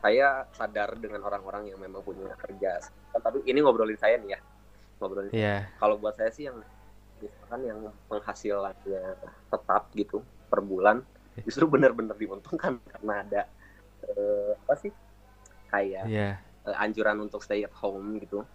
saya 0.02 0.46
sadar 0.54 0.98
dengan 0.98 1.22
orang-orang 1.26 1.70
yang 1.74 1.80
memang 1.82 2.02
punya 2.02 2.34
kerja. 2.42 2.82
Tapi 3.14 3.46
ini 3.46 3.62
ngobrolin 3.62 3.98
saya 4.02 4.18
nih 4.18 4.34
ya 4.34 4.40
ngobrolin 4.98 5.32
Iya. 5.34 5.70
kalau 5.78 6.02
buat 6.02 6.18
saya 6.18 6.34
sih 6.34 6.50
yang 6.50 6.58
misalkan 7.18 7.62
yang 7.66 7.80
penghasilannya 8.10 9.04
tetap 9.50 9.84
gitu 9.94 10.22
per 10.50 10.62
bulan 10.62 11.02
justru 11.46 11.66
benar-benar 11.70 12.18
diuntungkan 12.18 12.78
karena 12.94 13.14
ada 13.26 13.42
eh, 14.06 14.52
apa 14.58 14.74
sih 14.78 14.92
kayak 15.70 16.06
Iya. 16.10 16.30
eh, 16.42 16.76
anjuran 16.78 17.18
untuk 17.22 17.42
stay 17.42 17.66
at 17.66 17.74
home 17.78 18.18
gitu 18.22 18.46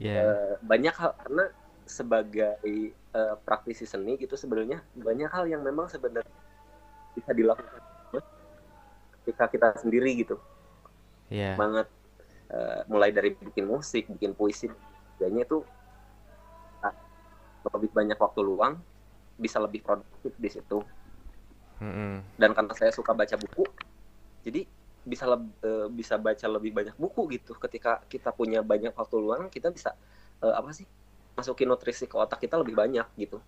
Iya. 0.00 0.22
Eh, 0.22 0.54
banyak 0.62 0.94
hal 0.96 1.12
karena 1.18 1.44
sebagai 1.84 2.54
eh, 2.94 3.34
praktisi 3.42 3.84
seni 3.84 4.14
gitu 4.16 4.38
sebenarnya 4.38 4.84
banyak 4.94 5.30
hal 5.32 5.44
yang 5.50 5.60
memang 5.66 5.90
sebenarnya 5.90 6.30
bisa 7.16 7.34
dilakukan 7.34 7.82
ketika 9.20 9.44
kita 9.50 9.68
sendiri 9.80 10.10
gitu 10.20 10.36
Iya. 11.32 11.56
banget 11.56 11.88
Eh, 12.50 12.82
mulai 12.90 13.14
dari 13.14 13.30
bikin 13.30 13.62
musik 13.62 14.10
bikin 14.10 14.34
puisi 14.34 14.66
sebagainya 15.20 15.44
itu 15.48 15.56
ah, 16.86 16.94
lebih 17.76 17.90
banyak 17.98 18.18
waktu 18.24 18.40
luang 18.48 18.74
bisa 19.44 19.58
lebih 19.64 19.80
produktif 19.86 20.34
di 20.44 20.50
situ. 20.56 20.78
Mm-mm. 21.80 22.22
dan 22.40 22.50
karena 22.56 22.72
saya 22.76 22.92
suka 22.94 23.12
baca 23.12 23.36
buku 23.36 23.64
jadi 24.46 24.64
bisa 25.04 25.24
leb- 25.28 25.56
eh, 25.64 25.88
bisa 25.92 26.16
baca 26.20 26.46
lebih 26.48 26.72
banyak 26.76 26.96
buku 27.00 27.22
gitu. 27.36 27.52
Ketika 27.56 28.04
kita 28.12 28.30
punya 28.36 28.60
banyak 28.64 28.92
waktu 28.96 29.16
luang 29.20 29.48
kita 29.52 29.68
bisa 29.72 29.96
eh, 30.44 30.54
apa 30.54 30.70
sih 30.76 30.86
masukin 31.38 31.68
nutrisi 31.70 32.04
ke 32.10 32.16
otak 32.20 32.40
kita 32.44 32.56
lebih 32.60 32.76
banyak 32.76 33.06
gitu. 33.20 33.40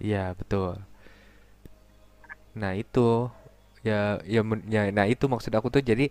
Iya, 0.00 0.32
betul. 0.36 0.76
Nah, 2.56 2.72
itu. 2.76 3.28
Ya 3.86 4.18
ya 4.26 4.42
ya 4.66 4.90
nah 4.90 5.06
itu 5.06 5.30
maksud 5.30 5.52
aku 5.54 5.68
tuh. 5.70 5.82
Jadi 5.84 6.10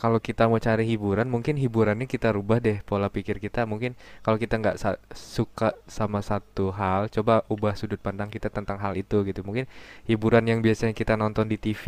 kalau 0.00 0.18
kita 0.18 0.44
mau 0.50 0.58
cari 0.60 0.84
hiburan 0.90 1.26
mungkin 1.30 1.54
hiburannya 1.56 2.06
kita 2.10 2.28
rubah 2.36 2.58
deh 2.60 2.78
pola 2.88 3.08
pikir 3.08 3.36
kita. 3.40 3.64
Mungkin 3.64 3.94
kalau 4.24 4.36
kita 4.42 4.54
nggak 4.62 4.76
sa- 4.82 5.00
suka 5.14 5.72
sama 5.88 6.20
satu 6.20 6.70
hal 6.74 7.08
coba 7.14 7.42
ubah 7.48 7.74
sudut 7.78 7.98
pandang 8.02 8.28
kita 8.28 8.48
tentang 8.52 8.78
hal 8.82 8.94
itu 8.98 9.22
gitu. 9.28 9.40
Mungkin 9.46 9.64
hiburan 10.10 10.44
yang 10.50 10.60
biasanya 10.66 10.92
kita 10.96 11.14
nonton 11.16 11.46
di 11.52 11.56
TV 11.60 11.84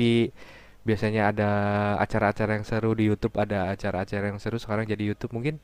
biasanya 0.87 1.35
ada 1.35 1.51
acara-acara 1.99 2.51
yang 2.59 2.66
seru 2.66 2.95
di 2.95 3.05
YouTube 3.11 3.35
ada 3.42 3.75
acara-acara 3.75 4.31
yang 4.31 4.38
seru 4.42 4.57
sekarang 4.62 4.87
jadi 4.87 5.03
YouTube. 5.12 5.35
Mungkin 5.37 5.59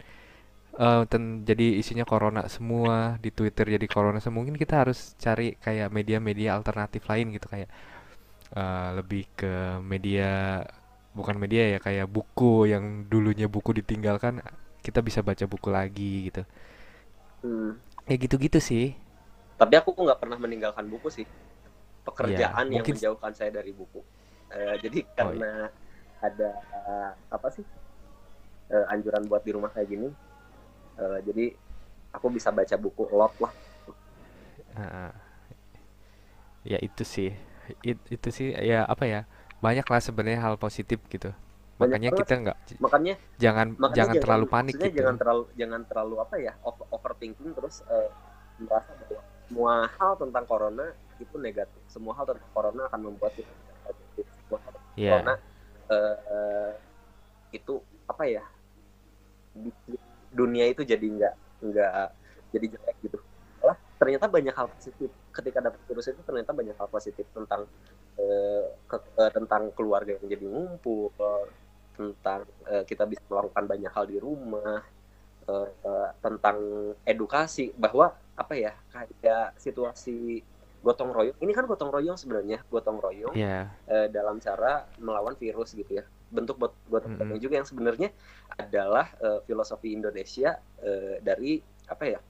eh, 0.81 1.03
ten- 1.11 1.45
jadi 1.49 1.67
isinya 1.81 2.05
corona 2.09 2.43
semua 2.49 3.17
di 3.25 3.31
Twitter 3.35 3.67
jadi 3.77 3.87
corona 3.91 4.19
semua. 4.25 4.41
Mungkin 4.45 4.57
kita 4.61 4.75
harus 4.87 5.15
cari 5.21 5.57
kayak 5.61 5.89
media-media 5.93 6.57
alternatif 6.59 7.03
lain 7.11 7.27
gitu 7.37 7.47
kayak 7.53 7.69
eh, 8.57 8.89
lebih 8.99 9.25
ke 9.39 9.53
media 9.85 10.63
bukan 11.13 11.37
media 11.37 11.77
ya 11.77 11.79
kayak 11.79 12.09
buku 12.09 12.69
yang 12.73 13.05
dulunya 13.09 13.45
buku 13.49 13.77
ditinggalkan 13.77 14.41
kita 14.83 15.05
bisa 15.05 15.21
baca 15.23 15.45
buku 15.47 15.69
lagi 15.69 16.33
gitu. 16.33 16.43
Hmm. 17.43 17.75
ya 18.07 18.15
gitu-gitu 18.19 18.59
sih. 18.63 18.95
Tapi 19.59 19.75
aku 19.79 19.95
nggak 19.95 20.19
pernah 20.19 20.39
meninggalkan 20.39 20.87
buku 20.91 21.11
sih. 21.11 21.27
Pekerjaan 22.03 22.67
yang 22.71 22.83
mungkin- 22.83 22.99
menjauhkan 22.99 23.31
saya 23.35 23.51
dari 23.55 23.71
buku. 23.71 24.03
Eh, 24.53 24.75
jadi 24.83 25.07
karena 25.15 25.71
ada 26.23 26.51
eh, 26.61 27.11
apa 27.31 27.49
sih 27.51 27.65
eh, 28.71 28.85
anjuran 28.91 29.27
buat 29.27 29.43
di 29.43 29.51
rumah 29.55 29.71
kayak 29.71 29.89
gini 29.91 30.09
eh, 30.99 31.19
jadi 31.27 31.45
aku 32.15 32.27
bisa 32.31 32.51
baca 32.55 32.75
buku 32.79 33.07
lot 33.11 33.35
lah. 33.39 33.53
Heeh. 34.77 35.11
ya 36.63 36.79
itu 36.79 37.03
sih. 37.03 37.31
It- 37.83 38.07
itu 38.11 38.29
sih 38.31 38.55
ya 38.55 38.87
apa 38.87 39.07
ya 39.07 39.21
banyak 39.63 39.87
lah 39.87 40.01
sebenarnya 40.03 40.41
hal 40.43 40.55
positif 40.59 40.99
gitu. 41.07 41.31
Banyak 41.79 42.03
makanya 42.03 42.11
kita 42.19 42.35
nggak 42.43 42.57
makanya 42.79 43.15
jangan 43.39 43.67
makanya 43.79 43.97
jangan 43.99 44.15
terlalu 44.23 44.47
panik 44.51 44.75
gitu. 44.77 44.97
jangan 45.03 45.17
terlalu 45.19 45.43
jangan 45.59 45.81
terlalu 45.89 46.15
apa 46.21 46.35
ya 46.39 46.53
over, 46.63 46.85
overthinking 46.95 47.51
terus 47.55 47.83
eh, 47.89 48.11
merasa 48.61 48.91
bahwa 48.99 49.23
semua 49.49 49.75
hal 49.87 50.13
tentang 50.19 50.45
corona 50.47 50.87
itu 51.23 51.37
negatif. 51.39 51.83
Semua 51.87 52.13
hal 52.19 52.25
tentang 52.27 52.51
corona 52.51 52.83
akan 52.91 53.01
membuat 53.07 53.33
kita 53.39 53.51
positif. 53.87 54.27
Semua 54.43 54.59
hal 54.67 54.75
Iya. 54.99 55.11
corona 55.15 55.35
eh, 55.89 56.17
eh, 56.27 56.73
itu 57.55 57.75
apa 58.11 58.25
ya 58.29 58.45
dunia 60.33 60.65
itu 60.69 60.83
jadi 60.83 61.03
nggak 61.07 61.35
nggak 61.71 61.93
jadi 62.53 62.67
jelek 62.77 62.97
gitu. 63.05 63.19
Malah 63.63 63.77
ternyata 64.01 64.27
banyak 64.27 64.55
hal 64.55 64.67
positif. 64.73 65.09
Ketika 65.33 65.59
dapat 65.63 65.81
virus 65.89 66.07
itu 66.11 66.21
ternyata 66.25 66.51
banyak 66.51 66.77
hal 66.77 66.89
positif 66.89 67.25
tentang 67.33 67.69
eh, 68.19 68.65
ke- 68.89 69.13
eh, 69.19 69.31
tentang 69.33 69.73
keluarga 69.73 70.17
yang 70.17 70.27
jadi 70.29 70.45
ngumpul 70.49 71.13
tentang 71.93 72.49
eh, 72.69 72.85
kita 72.89 73.05
bisa 73.05 73.21
melakukan 73.29 73.65
banyak 73.69 73.93
hal 73.93 74.05
di 74.09 74.17
rumah 74.17 74.81
eh, 75.49 75.69
eh, 75.71 76.09
tentang 76.25 76.59
edukasi 77.05 77.73
bahwa 77.77 78.13
apa 78.33 78.55
ya 78.57 78.73
kayak 78.91 79.61
situasi 79.61 80.41
gotong 80.83 81.15
royong. 81.15 81.37
Ini 81.39 81.53
kan 81.55 81.65
gotong 81.69 81.95
royong 81.95 82.19
sebenarnya 82.19 82.65
gotong 82.67 82.99
royong 82.99 83.37
Iya. 83.39 83.71
eh, 83.87 84.07
dalam 84.11 84.41
cara 84.43 84.83
melawan 84.99 85.37
virus 85.39 85.77
gitu 85.79 86.01
ya. 86.01 86.05
Bentuk 86.33 86.57
bot- 86.59 86.81
gotong 86.89 87.15
royong 87.21 87.39
juga 87.39 87.61
yang 87.61 87.69
sebenarnya 87.69 88.09
adalah 88.59 89.07
eh, 89.21 89.41
filosofi 89.47 89.95
Indonesia 89.95 90.59
eh, 90.83 91.23
dari 91.23 91.61
apa 91.87 92.05
ya 92.09 92.21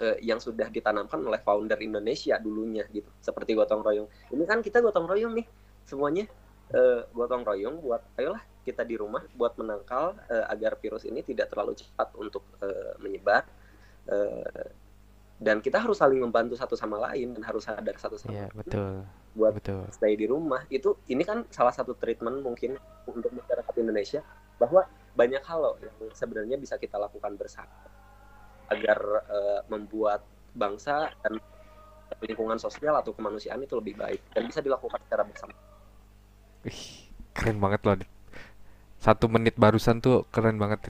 eh, 0.00 0.16
yang 0.22 0.38
sudah 0.38 0.68
ditanamkan 0.68 1.20
oleh 1.20 1.40
founder 1.40 1.78
Indonesia 1.80 2.36
dulunya 2.40 2.84
gitu. 2.92 3.08
Seperti 3.20 3.56
gotong 3.56 3.80
royong. 3.82 4.08
Ini 4.32 4.44
kan 4.44 4.60
kita 4.60 4.80
gotong 4.84 5.08
royong 5.08 5.32
nih 5.36 5.46
semuanya. 5.84 6.24
Eh, 6.72 7.00
gotong 7.14 7.46
royong 7.46 7.78
buat 7.78 8.02
ayolah 8.18 8.42
kita 8.66 8.82
di 8.82 8.98
rumah 8.98 9.22
buat 9.38 9.54
menangkal 9.54 10.18
eh, 10.26 10.44
agar 10.50 10.74
virus 10.82 11.06
ini 11.06 11.22
tidak 11.22 11.54
terlalu 11.54 11.78
cepat 11.78 12.10
untuk 12.18 12.42
eh, 12.60 12.94
menyebar. 12.98 13.46
Eh, 14.10 14.68
dan 15.36 15.60
kita 15.60 15.76
harus 15.84 16.00
saling 16.00 16.16
membantu 16.16 16.56
satu 16.56 16.72
sama 16.80 16.96
lain 17.12 17.36
dan 17.36 17.44
harus 17.44 17.68
sadar 17.68 17.92
satu 18.00 18.16
sama 18.16 18.32
Iya, 18.32 18.46
lain 18.48 18.56
betul. 18.56 18.92
buat 19.36 19.52
Betul. 19.52 19.84
stay 19.92 20.16
di 20.16 20.24
rumah. 20.24 20.64
Itu 20.72 20.96
ini 21.12 21.20
kan 21.28 21.44
salah 21.52 21.76
satu 21.76 21.92
treatment 21.92 22.40
mungkin 22.40 22.80
untuk 23.04 23.36
masyarakat 23.36 23.74
Indonesia 23.76 24.24
bahwa 24.56 24.88
banyak 25.12 25.44
hal 25.44 25.60
loh 25.60 25.76
yang 25.80 25.92
sebenarnya 26.16 26.56
bisa 26.56 26.80
kita 26.80 26.96
lakukan 26.96 27.36
bersama 27.36 27.68
agar 28.70 28.98
eh, 29.26 29.60
membuat 29.70 30.24
bangsa 30.56 31.12
dan 31.22 31.38
lingkungan 32.22 32.56
sosial 32.56 32.96
atau 32.96 33.12
kemanusiaan 33.12 33.60
itu 33.60 33.76
lebih 33.76 33.98
baik 33.98 34.20
dan 34.32 34.48
bisa 34.48 34.64
dilakukan 34.64 34.98
secara 35.04 35.22
bersama. 35.26 35.54
Ih, 36.64 37.10
keren 37.36 37.58
banget 37.60 37.80
loh. 37.84 37.94
Satu 38.96 39.28
menit 39.28 39.54
barusan 39.60 40.00
tuh 40.00 40.24
keren 40.32 40.56
banget. 40.56 40.88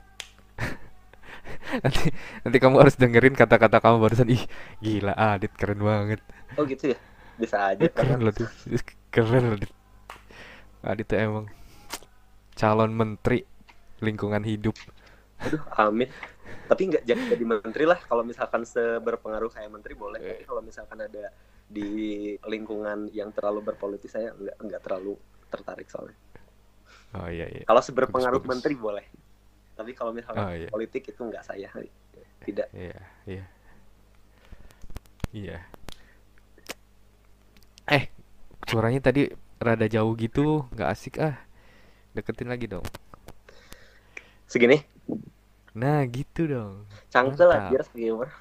Nanti 1.83 2.09
nanti 2.47 2.57
kamu 2.63 2.79
harus 2.79 2.95
dengerin 2.95 3.35
kata-kata 3.35 3.83
kamu 3.83 3.97
barusan. 3.99 4.29
Ih, 4.31 4.43
gila, 4.79 5.13
Adit 5.13 5.51
keren 5.53 5.83
banget. 5.83 6.23
Oh 6.55 6.63
gitu 6.63 6.95
ya, 6.95 6.97
bisa 7.35 7.75
aja 7.75 7.85
Keren 7.91 8.23
loh, 8.23 8.33
Dit. 8.33 8.47
Keren 9.11 9.43
loh, 9.51 9.57
Dit. 9.59 9.73
Adit 10.81 11.05
tuh 11.05 11.19
emang 11.19 11.45
calon 12.55 12.91
menteri 12.95 13.43
lingkungan 14.01 14.41
hidup. 14.47 14.73
Aduh, 15.45 15.61
amin. 15.77 16.09
Tapi 16.67 16.81
nggak 16.91 17.03
jadi 17.07 17.21
jadi 17.33 17.45
menteri 17.47 17.85
lah. 17.87 17.99
Kalau 18.03 18.23
misalkan 18.27 18.67
seberpengaruh 18.67 19.49
kayak 19.49 19.71
menteri 19.71 19.95
boleh. 19.95 20.19
Tapi 20.19 20.43
kalau 20.43 20.61
misalkan 20.61 20.99
ada 20.99 21.31
di 21.67 22.35
lingkungan 22.47 23.11
yang 23.11 23.31
terlalu 23.31 23.63
berpolitis 23.63 24.11
saya 24.11 24.31
nggak 24.35 24.57
nggak 24.63 24.81
terlalu 24.83 25.15
tertarik 25.47 25.87
soalnya. 25.87 26.15
Oh 27.15 27.27
iya 27.31 27.47
iya. 27.47 27.63
Kalau 27.63 27.81
seberpengaruh 27.81 28.43
bagus. 28.43 28.51
menteri 28.51 28.75
boleh. 28.75 29.05
Tapi 29.77 29.91
kalau 29.93 30.11
misalkan 30.11 30.43
Oh, 30.43 30.51
iya. 30.51 30.67
politik 30.67 31.07
itu 31.07 31.21
nggak 31.21 31.45
saya. 31.45 31.69
Tidak. 32.43 32.67
Iya, 32.73 32.99
iya. 33.29 33.45
Iya. 35.31 35.57
Eh, 37.87 38.03
suaranya 38.67 38.99
tadi 38.99 39.29
rada 39.61 39.87
jauh 39.87 40.11
gitu, 40.17 40.65
nggak 40.73 40.89
asik 40.91 41.15
ah. 41.21 41.37
Deketin 42.11 42.49
lagi 42.49 42.65
dong. 42.67 42.83
Segini, 44.49 44.79
Nah, 45.77 46.01
gitu 46.09 46.49
dong. 46.49 46.89
cangkel 47.13 47.53
aja 47.53 47.85
gimana? 47.93 48.33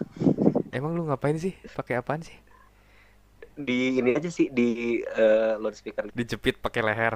Emang 0.72 0.96
lu 0.96 1.04
ngapain 1.04 1.36
sih? 1.36 1.52
Pakai 1.76 2.00
apaan 2.00 2.24
sih? 2.24 2.32
Di 3.52 4.00
ini 4.00 4.16
aja 4.16 4.32
sih 4.32 4.48
di 4.48 5.00
eh, 5.04 5.52
loudspeaker. 5.60 6.08
Dijepit 6.16 6.64
pakai 6.64 6.80
leher. 6.80 7.12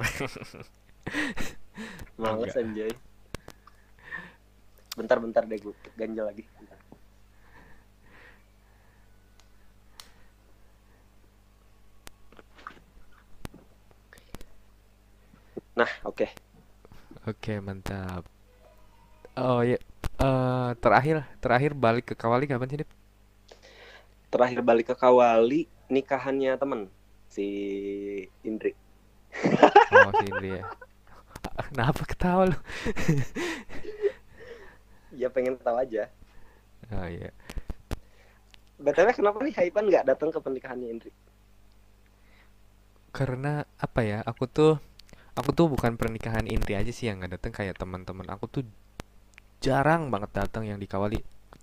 Males 2.21 2.53
anjay. 2.53 2.93
Bentar-bentar 4.93 5.49
deh 5.49 5.57
gue 5.57 5.73
ganjel 5.97 6.29
lagi. 6.29 6.45
Bentar. 6.53 6.77
Nah, 15.81 15.91
oke. 16.05 16.29
Oke, 17.25 17.57
mantap. 17.57 18.29
Oh 19.33 19.65
ya, 19.65 19.81
eh 20.21 20.69
terakhir 20.77 21.25
terakhir 21.41 21.71
balik 21.73 22.13
ke 22.13 22.15
Kawali 22.15 22.45
kapan 22.45 22.69
sih, 22.69 22.79
Dip? 22.85 22.91
Terakhir 24.29 24.61
balik 24.61 24.93
ke 24.93 24.95
Kawali 24.95 25.65
nikahannya 25.89 26.55
temen 26.61 26.87
si 27.27 27.47
Indri. 28.45 28.77
Oh, 29.91 30.11
si 30.21 30.25
Indri 30.29 30.61
ya. 30.61 30.63
Kenapa 31.71 32.01
ketawa 32.05 32.53
lu? 32.53 32.57
Ya 35.11 35.27
pengen 35.27 35.59
tahu 35.59 35.75
aja. 35.75 36.07
Oh 36.87 37.03
iya. 37.03 37.35
BTW 38.79 39.11
kenapa 39.11 39.43
nih 39.43 39.53
Haipan 39.59 39.91
nggak 39.91 40.07
datang 40.07 40.31
ke 40.31 40.39
pernikahannya 40.39 40.87
Indri? 40.87 41.11
Karena 43.11 43.67
apa 43.75 44.07
ya? 44.07 44.23
Aku 44.23 44.47
tuh 44.47 44.79
aku 45.35 45.51
tuh 45.51 45.67
bukan 45.67 45.99
pernikahan 45.99 46.47
inti 46.47 46.79
aja 46.79 46.91
sih 46.95 47.11
yang 47.11 47.19
nggak 47.19 47.39
datang 47.39 47.51
kayak 47.51 47.75
teman-teman 47.75 48.23
aku 48.31 48.47
tuh 48.47 48.63
jarang 49.61 50.09
banget 50.09 50.33
datang 50.33 50.65
yang 50.65 50.81
di 50.81 50.89
Kawali. 50.89 51.21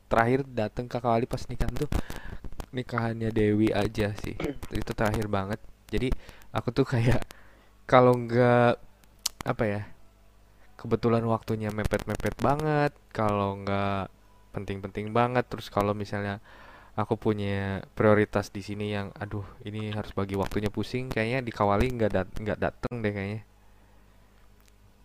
Terakhir 0.09 0.47
datang 0.47 0.87
ke 0.87 0.97
Kawali 1.03 1.27
pas 1.27 1.43
nikahan 1.51 1.75
tuh 1.75 1.91
nikahannya 2.71 3.29
Dewi 3.35 3.75
aja 3.75 4.15
sih. 4.23 4.39
Itu 4.73 4.95
terakhir 4.95 5.27
banget. 5.27 5.61
Jadi 5.91 6.15
aku 6.55 6.71
tuh 6.71 6.87
kayak 6.87 7.27
kalau 7.85 8.15
nggak 8.15 8.79
apa 9.45 9.65
ya? 9.67 9.83
Kebetulan 10.79 11.27
waktunya 11.27 11.75
mepet-mepet 11.75 12.39
banget. 12.39 12.95
Kalau 13.11 13.59
nggak 13.61 14.09
penting-penting 14.55 15.11
banget. 15.11 15.45
Terus 15.51 15.67
kalau 15.69 15.93
misalnya 15.93 16.39
aku 16.99 17.15
punya 17.15 17.83
prioritas 17.95 18.51
di 18.55 18.63
sini 18.63 18.95
yang 18.95 19.15
aduh 19.15 19.47
ini 19.63 19.95
harus 19.95 20.11
bagi 20.11 20.35
waktunya 20.35 20.67
pusing 20.67 21.07
kayaknya 21.07 21.47
dikawali 21.47 21.95
nggak 21.95 22.11
dat 22.11 22.27
nggak 22.35 22.59
dateng 22.59 22.99
deh 22.99 23.15
kayaknya 23.15 23.47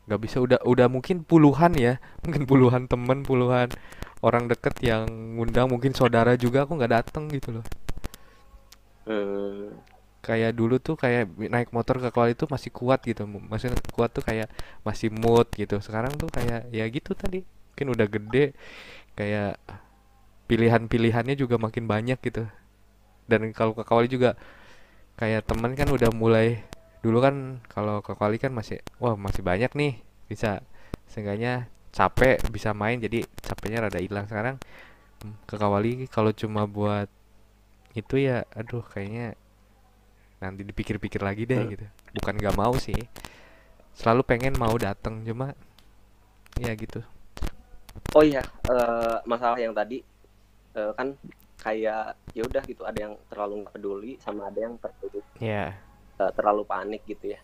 nggak 0.03 0.19
bisa 0.19 0.37
udah 0.43 0.59
udah 0.67 0.87
mungkin 0.91 1.23
puluhan 1.23 1.73
ya 1.79 1.99
mungkin 2.23 2.43
puluhan 2.43 2.91
temen 2.91 3.23
puluhan 3.23 3.71
orang 4.23 4.47
deket 4.47 4.75
yang 4.79 5.03
ngundang 5.35 5.67
mungkin 5.67 5.91
saudara 5.91 6.35
juga 6.39 6.63
aku 6.63 6.79
nggak 6.79 6.93
dateng 6.95 7.27
gitu 7.31 7.59
loh. 7.59 7.65
Hmm, 9.03 9.75
kayak 10.23 10.55
dulu 10.55 10.79
tuh 10.79 10.95
kayak 10.95 11.27
naik 11.51 11.75
motor 11.75 11.99
ke 11.99 12.07
Kawali 12.07 12.31
tuh 12.39 12.47
masih 12.47 12.71
kuat 12.71 13.03
gitu 13.03 13.27
masih 13.27 13.75
kuat 13.91 14.15
tuh 14.15 14.23
kayak 14.23 14.47
masih 14.87 15.11
mood 15.11 15.51
gitu. 15.51 15.75
Sekarang 15.83 16.15
tuh 16.15 16.31
kayak 16.31 16.71
ya 16.71 16.87
gitu 16.87 17.11
tadi 17.11 17.43
mungkin 17.43 17.87
udah 17.99 18.07
gede 18.07 18.45
kayak 19.19 19.59
pilihan-pilihannya 20.47 21.35
juga 21.35 21.59
makin 21.59 21.83
banyak 21.83 22.19
gitu. 22.23 22.47
Dan 23.27 23.51
kalau 23.51 23.75
ke 23.75 23.83
Kawali 23.83 24.07
juga 24.07 24.39
kayak 25.19 25.45
temen 25.51 25.75
kan 25.75 25.91
udah 25.91 26.09
mulai 26.15 26.63
dulu 27.03 27.19
kan 27.19 27.59
kalau 27.67 27.99
ke 27.99 28.15
Kawali 28.15 28.39
kan 28.39 28.55
masih 28.55 28.79
wah 28.97 29.19
masih 29.19 29.43
banyak 29.43 29.71
nih. 29.75 29.99
Bisa 30.31 30.63
seenggaknya 31.11 31.67
capek 31.93 32.41
bisa 32.49 32.73
main 32.73 32.97
jadi 32.97 33.27
capeknya 33.43 33.85
rada 33.85 33.99
hilang. 33.99 34.25
Sekarang 34.25 34.55
hmm, 35.21 35.43
ke 35.45 35.55
Kawali 35.59 36.07
kalau 36.07 36.31
cuma 36.31 36.63
buat 36.63 37.11
itu 37.93 38.17
ya 38.17 38.47
aduh 38.57 38.81
kayaknya 38.81 39.37
nanti 40.41 40.63
dipikir-pikir 40.63 41.21
lagi 41.21 41.43
deh 41.43 41.59
gitu. 41.67 41.85
Bukan 42.15 42.39
gak 42.39 42.55
mau 42.55 42.73
sih. 42.79 42.97
Selalu 43.93 44.25
pengen 44.25 44.55
mau 44.57 44.73
datang 44.79 45.21
cuma 45.21 45.53
ya 46.57 46.73
gitu. 46.73 47.03
Oh 48.17 48.25
iya, 48.25 48.41
eh, 48.73 49.17
masalah 49.29 49.61
yang 49.61 49.69
tadi 49.69 50.01
eh, 50.73 50.91
kan 50.97 51.13
kayak 51.63 52.19
ya 52.35 52.43
udah 52.43 52.63
gitu 52.67 52.83
ada 52.83 52.99
yang 53.07 53.13
terlalu 53.31 53.63
nggak 53.63 53.73
peduli 53.79 54.11
sama 54.19 54.51
ada 54.51 54.59
yang 54.59 54.75
terlalu 54.83 55.23
ya 55.39 55.71
terlalu 56.38 56.63
panik 56.71 57.01
gitu 57.12 57.25
ya. 57.36 57.39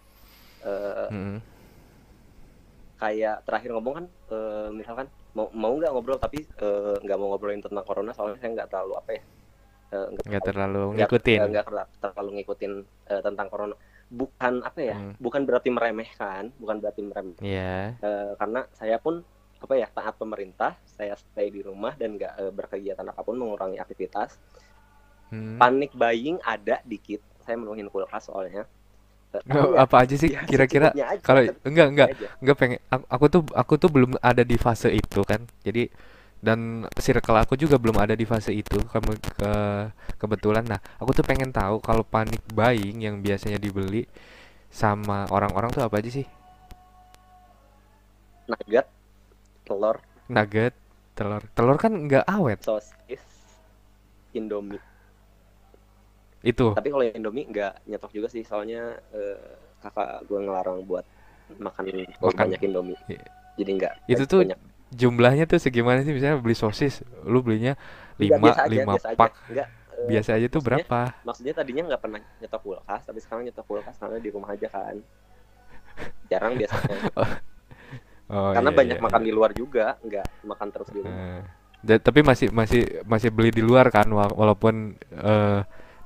Eh, 0.68 1.10
mm, 1.12 1.40
kayak 3.00 3.36
terakhir 3.48 3.70
ngomong 3.76 3.94
kan 3.98 4.06
eh, 4.36 4.68
misalkan 4.80 5.08
mau 5.38 5.48
mau 5.56 5.72
nggak 5.78 5.92
ngobrol 5.94 6.20
tapi 6.20 6.38
eh, 6.44 6.96
nggak 7.04 7.18
mau 7.20 7.28
ngobrolin 7.32 7.64
tentang 7.64 7.86
corona 7.88 8.12
soalnya 8.12 8.38
saya 8.42 8.52
nggak 8.56 8.70
terlalu 8.72 8.94
apa 9.02 9.12
ya 9.18 9.24
nggak 10.14 10.26
nggak 10.28 10.44
terlalu 10.48 10.84
ngikutin 10.98 11.42
nggak 11.52 11.66
terla- 11.68 11.92
terlalu 12.04 12.30
ngikutin 12.42 12.74
eh, 13.14 13.22
tentang 13.26 13.48
corona. 13.52 13.76
Bukan 14.10 14.54
apa 14.66 14.80
ya? 14.82 14.98
Hmm, 14.98 15.14
Bukan 15.24 15.42
berarti 15.48 15.70
meremehkan, 15.70 16.44
bukan 16.62 16.78
berarti 16.82 17.02
meremehkan 17.06 17.38
ya 17.42 18.00
Eh, 18.00 18.32
karena 18.40 18.62
saya 18.80 18.96
pun 19.06 19.16
apa 19.64 19.74
ya 19.76 19.88
taat 19.92 20.16
pemerintah, 20.22 20.72
saya 20.88 21.14
stay 21.20 21.48
di 21.56 21.62
rumah 21.70 21.94
dan 22.00 22.16
nggak 22.18 22.34
eh, 22.42 22.52
berkegiatan 22.56 23.08
apa 23.12 23.22
pun 23.28 23.36
mengurangi 23.42 23.78
aktivitas. 23.84 24.40
hmm. 25.32 25.60
Panik 25.60 25.92
buying 26.02 26.38
ada 26.54 26.80
dikit, 26.88 27.20
saya 27.50 27.58
menuhin 27.58 27.90
kulkas 27.90 28.30
soalnya. 28.30 28.70
Nggak, 29.34 29.66
ya, 29.66 29.82
apa 29.82 29.96
aja 30.06 30.16
sih? 30.22 30.30
ya 30.38 30.46
kira-kira 30.46 30.94
aja, 30.94 31.18
kalau 31.26 31.42
enggak 31.66 31.88
enggak 31.90 32.08
aja. 32.14 32.28
enggak. 32.38 32.56
Pengen. 32.62 32.80
Aku, 32.94 33.06
aku 33.10 33.26
tuh 33.26 33.42
aku 33.58 33.74
tuh 33.82 33.90
belum 33.90 34.12
ada 34.22 34.46
di 34.46 34.58
fase 34.62 34.94
itu 34.94 35.22
kan. 35.26 35.42
Jadi 35.66 35.90
dan 36.40 36.88
circle 36.96 37.36
aku 37.36 37.58
juga 37.58 37.82
belum 37.82 37.98
ada 37.98 38.14
di 38.14 38.30
fase 38.30 38.54
itu. 38.54 38.78
Kamu 38.86 39.18
ke 39.18 39.54
kebetulan. 40.22 40.62
Nah 40.70 40.78
aku 41.02 41.18
tuh 41.18 41.26
pengen 41.26 41.50
tahu 41.50 41.82
kalau 41.82 42.06
panic 42.06 42.46
buying 42.54 43.02
yang 43.02 43.26
biasanya 43.26 43.58
dibeli 43.58 44.06
sama 44.70 45.26
orang-orang 45.34 45.74
tuh 45.74 45.82
apa 45.82 45.98
aja 45.98 46.10
sih? 46.14 46.26
Nugget, 48.50 48.86
telur, 49.66 50.02
nugget 50.26 50.74
telur. 51.14 51.44
Telur 51.54 51.78
kan 51.78 51.94
nggak 51.94 52.26
awet. 52.26 52.66
Sosis, 52.66 53.22
Indomie. 54.34 54.89
Itu 56.44 56.68
Tapi 56.78 56.88
kalau 56.94 57.04
Indomie 57.04 57.46
nggak 57.52 57.74
nyetok 57.90 58.12
juga 58.16 58.28
sih, 58.32 58.44
soalnya 58.48 58.96
eh, 59.12 59.40
kakak 59.84 60.24
gue 60.28 60.40
ngelarang 60.40 60.84
buat 60.88 61.06
makan 61.60 61.86
makan 62.22 62.48
banyak 62.48 62.62
Indomie. 62.68 63.00
i- 63.12 63.24
Jadi 63.60 63.72
nggak 63.80 63.94
itu 64.10 64.24
tuh 64.30 64.42
banyak. 64.46 64.60
jumlahnya 64.90 65.46
tuh 65.46 65.60
segimana 65.62 66.02
sih 66.02 66.14
misalnya 66.16 66.42
beli 66.42 66.58
sosis 66.58 67.06
lu 67.28 67.40
belinya 67.46 67.78
Nggak 68.20 68.40
5 68.40 68.44
biasa 68.44 68.60
aja, 68.68 68.82
5 68.82 68.94
biasa 68.94 69.08
aja. 69.16 69.18
pak 69.20 69.32
Nggak, 69.52 69.68
eh, 69.98 70.06
biasa 70.10 70.30
aja 70.38 70.48
tuh 70.50 70.62
maksudnya 70.62 70.86
berapa 70.86 71.00
maksudnya 71.28 71.54
tadinya 71.60 71.84
nggak 71.90 72.02
pernah 72.04 72.20
nyetok 72.42 72.62
kulkas, 72.66 73.02
tapi 73.08 73.20
sekarang 73.24 73.44
nyetok 73.48 73.66
kulkas 73.70 73.96
karena 74.02 74.18
di 74.20 74.30
rumah 74.32 74.50
aja 74.56 74.68
kan. 74.72 74.96
Jarang 76.30 76.54
biasanya. 76.56 77.00
oh 78.34 78.54
Karena 78.56 78.70
iya 78.70 78.78
banyak 78.80 78.98
iya 78.98 79.04
makan 79.06 79.22
iya 79.22 79.28
di 79.28 79.32
luar 79.34 79.52
juga, 79.54 79.86
nggak 80.06 80.28
makan 80.46 80.68
terus 80.74 80.90
di 80.94 81.00
rumah. 81.02 81.24
Da- 81.80 82.02
tapi 82.04 82.20
masih 82.28 82.52
masih 82.52 82.82
masih 83.08 83.30
beli 83.32 83.56
di 83.56 83.64
luar 83.64 83.88
kan 83.88 84.04
wa- 84.12 84.36
walaupun 84.36 85.00
eh, 85.16 85.60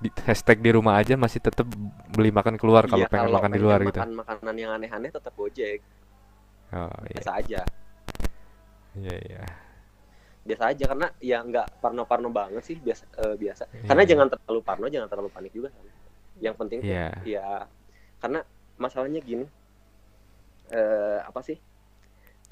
di, 0.03 0.09
hashtag 0.27 0.57
di 0.65 0.71
rumah 0.77 0.93
aja 1.01 1.13
masih 1.23 1.39
tetap 1.47 1.67
beli 2.15 2.29
makan 2.37 2.55
keluar 2.61 2.83
kalau 2.91 3.05
Iya, 3.05 3.07
pengen 3.11 3.27
kalau 3.27 3.35
makan 3.35 3.51
di 3.55 3.59
pengen 3.59 3.65
luar 3.65 3.79
gitu. 3.89 4.01
makan 4.01 4.09
makanan 4.19 4.55
yang 4.61 4.71
aneh-aneh 4.77 5.09
tetap 5.17 5.33
gojek, 5.39 5.79
Oh 6.73 6.89
iya 7.07 7.23
biasa 7.23 7.29
aja. 7.39 7.61
iya 8.97 9.15
iya 9.29 9.41
Biasa 10.43 10.63
aja 10.75 10.83
karena 10.91 11.07
ya 11.23 11.37
nggak 11.39 11.67
parno-parno 11.79 12.27
banget 12.27 12.63
sih, 12.67 12.77
biasa 12.85 13.03
eh, 13.23 13.35
biasa. 13.39 13.63
iya 13.73 13.83
Karena 13.87 14.03
jangan 14.03 14.27
terlalu 14.31 14.59
parno, 14.67 14.85
jangan 14.91 15.07
terlalu 15.11 15.29
panik 15.31 15.51
juga 15.55 15.69
kan. 15.71 15.87
Yang 16.45 16.55
penting 16.59 16.79
tuh 16.83 16.99
iya 16.99 17.07
ya 17.23 17.63
karena 18.19 18.39
masalahnya 18.83 19.21
gini, 19.23 19.45
eh, 20.71 21.19
apa 21.23 21.39
sih? 21.47 21.57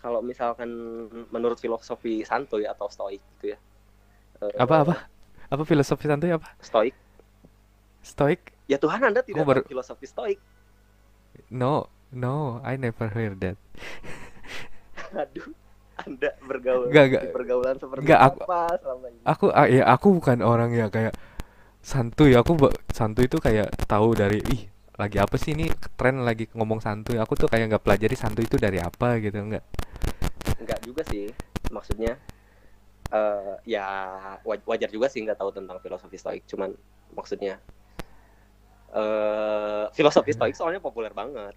Kalau 0.02 0.22
misalkan 0.26 0.70
menurut 1.34 1.60
filosofi 1.62 2.26
santuy 2.26 2.64
atau 2.68 2.88
stoik 2.90 3.22
gitu 3.38 3.54
ya, 3.56 3.60
apa 4.64 4.76
apa 4.84 4.94
eh, 4.94 5.02
apa 5.54 5.64
filosofi 5.70 6.06
santuy 6.10 6.32
apa 6.38 6.48
stoik, 6.62 6.96
stoic? 8.04 8.54
Ya 8.72 8.78
Tuhan 8.84 9.02
Anda 9.08 9.22
tidak 9.30 9.46
baru 9.48 9.62
tahu 9.62 9.64
filosofi 9.70 10.06
stoik. 10.10 10.40
no 11.50 11.88
no 12.12 12.60
I 12.64 12.76
never 12.78 13.08
heard 13.10 13.40
that. 13.42 13.58
Aduh, 15.22 15.52
Anda 16.04 16.30
bergaul 16.50 16.90
Nggak, 16.90 17.06
di 17.14 17.14
nggak, 17.14 17.26
pergaulan 17.34 17.78
seperti 17.84 18.10
nggak 18.10 18.20
aku 18.28 18.40
apa 18.42 18.60
selama 18.82 19.08
ini? 19.14 19.30
aku 19.34 19.46
ah, 19.54 19.68
ya 19.70 19.84
aku 19.96 20.08
bukan 20.20 20.40
orang 20.46 20.72
ya 20.76 20.88
kayak 20.96 21.14
santuy. 21.84 22.32
Aku 22.40 22.52
santuy 22.94 23.26
itu 23.30 23.38
kayak 23.42 23.68
tahu 23.92 24.10
dari 24.18 24.40
ih 24.56 24.62
lagi 25.02 25.18
apa 25.22 25.36
sih 25.42 25.52
ini? 25.58 25.66
Tren 26.00 26.24
lagi 26.28 26.46
ngomong 26.58 26.80
santuy. 26.86 27.18
Aku 27.24 27.34
tuh 27.40 27.50
kayak 27.52 27.66
nggak 27.76 27.84
pelajari 27.86 28.16
santuy 28.20 28.46
itu 28.50 28.58
dari 28.62 28.80
apa 28.82 29.18
gitu 29.24 29.38
enggak 29.42 29.64
Enggak 30.60 30.80
juga 30.88 31.02
sih, 31.12 31.34
maksudnya 31.76 32.12
eh 33.12 33.54
ya 33.74 33.84
waj- 34.48 34.66
wajar 34.70 34.90
juga 34.96 35.08
sih 35.12 35.20
nggak 35.26 35.40
tahu 35.42 35.52
tentang 35.58 35.78
filosofi 35.84 36.18
stoik, 36.20 36.44
cuman 36.52 36.72
maksudnya 37.18 37.60
eh 38.92 39.84
filosofi 39.92 40.32
stoik 40.32 40.56
soalnya 40.56 40.80
populer 40.80 41.12
banget. 41.12 41.56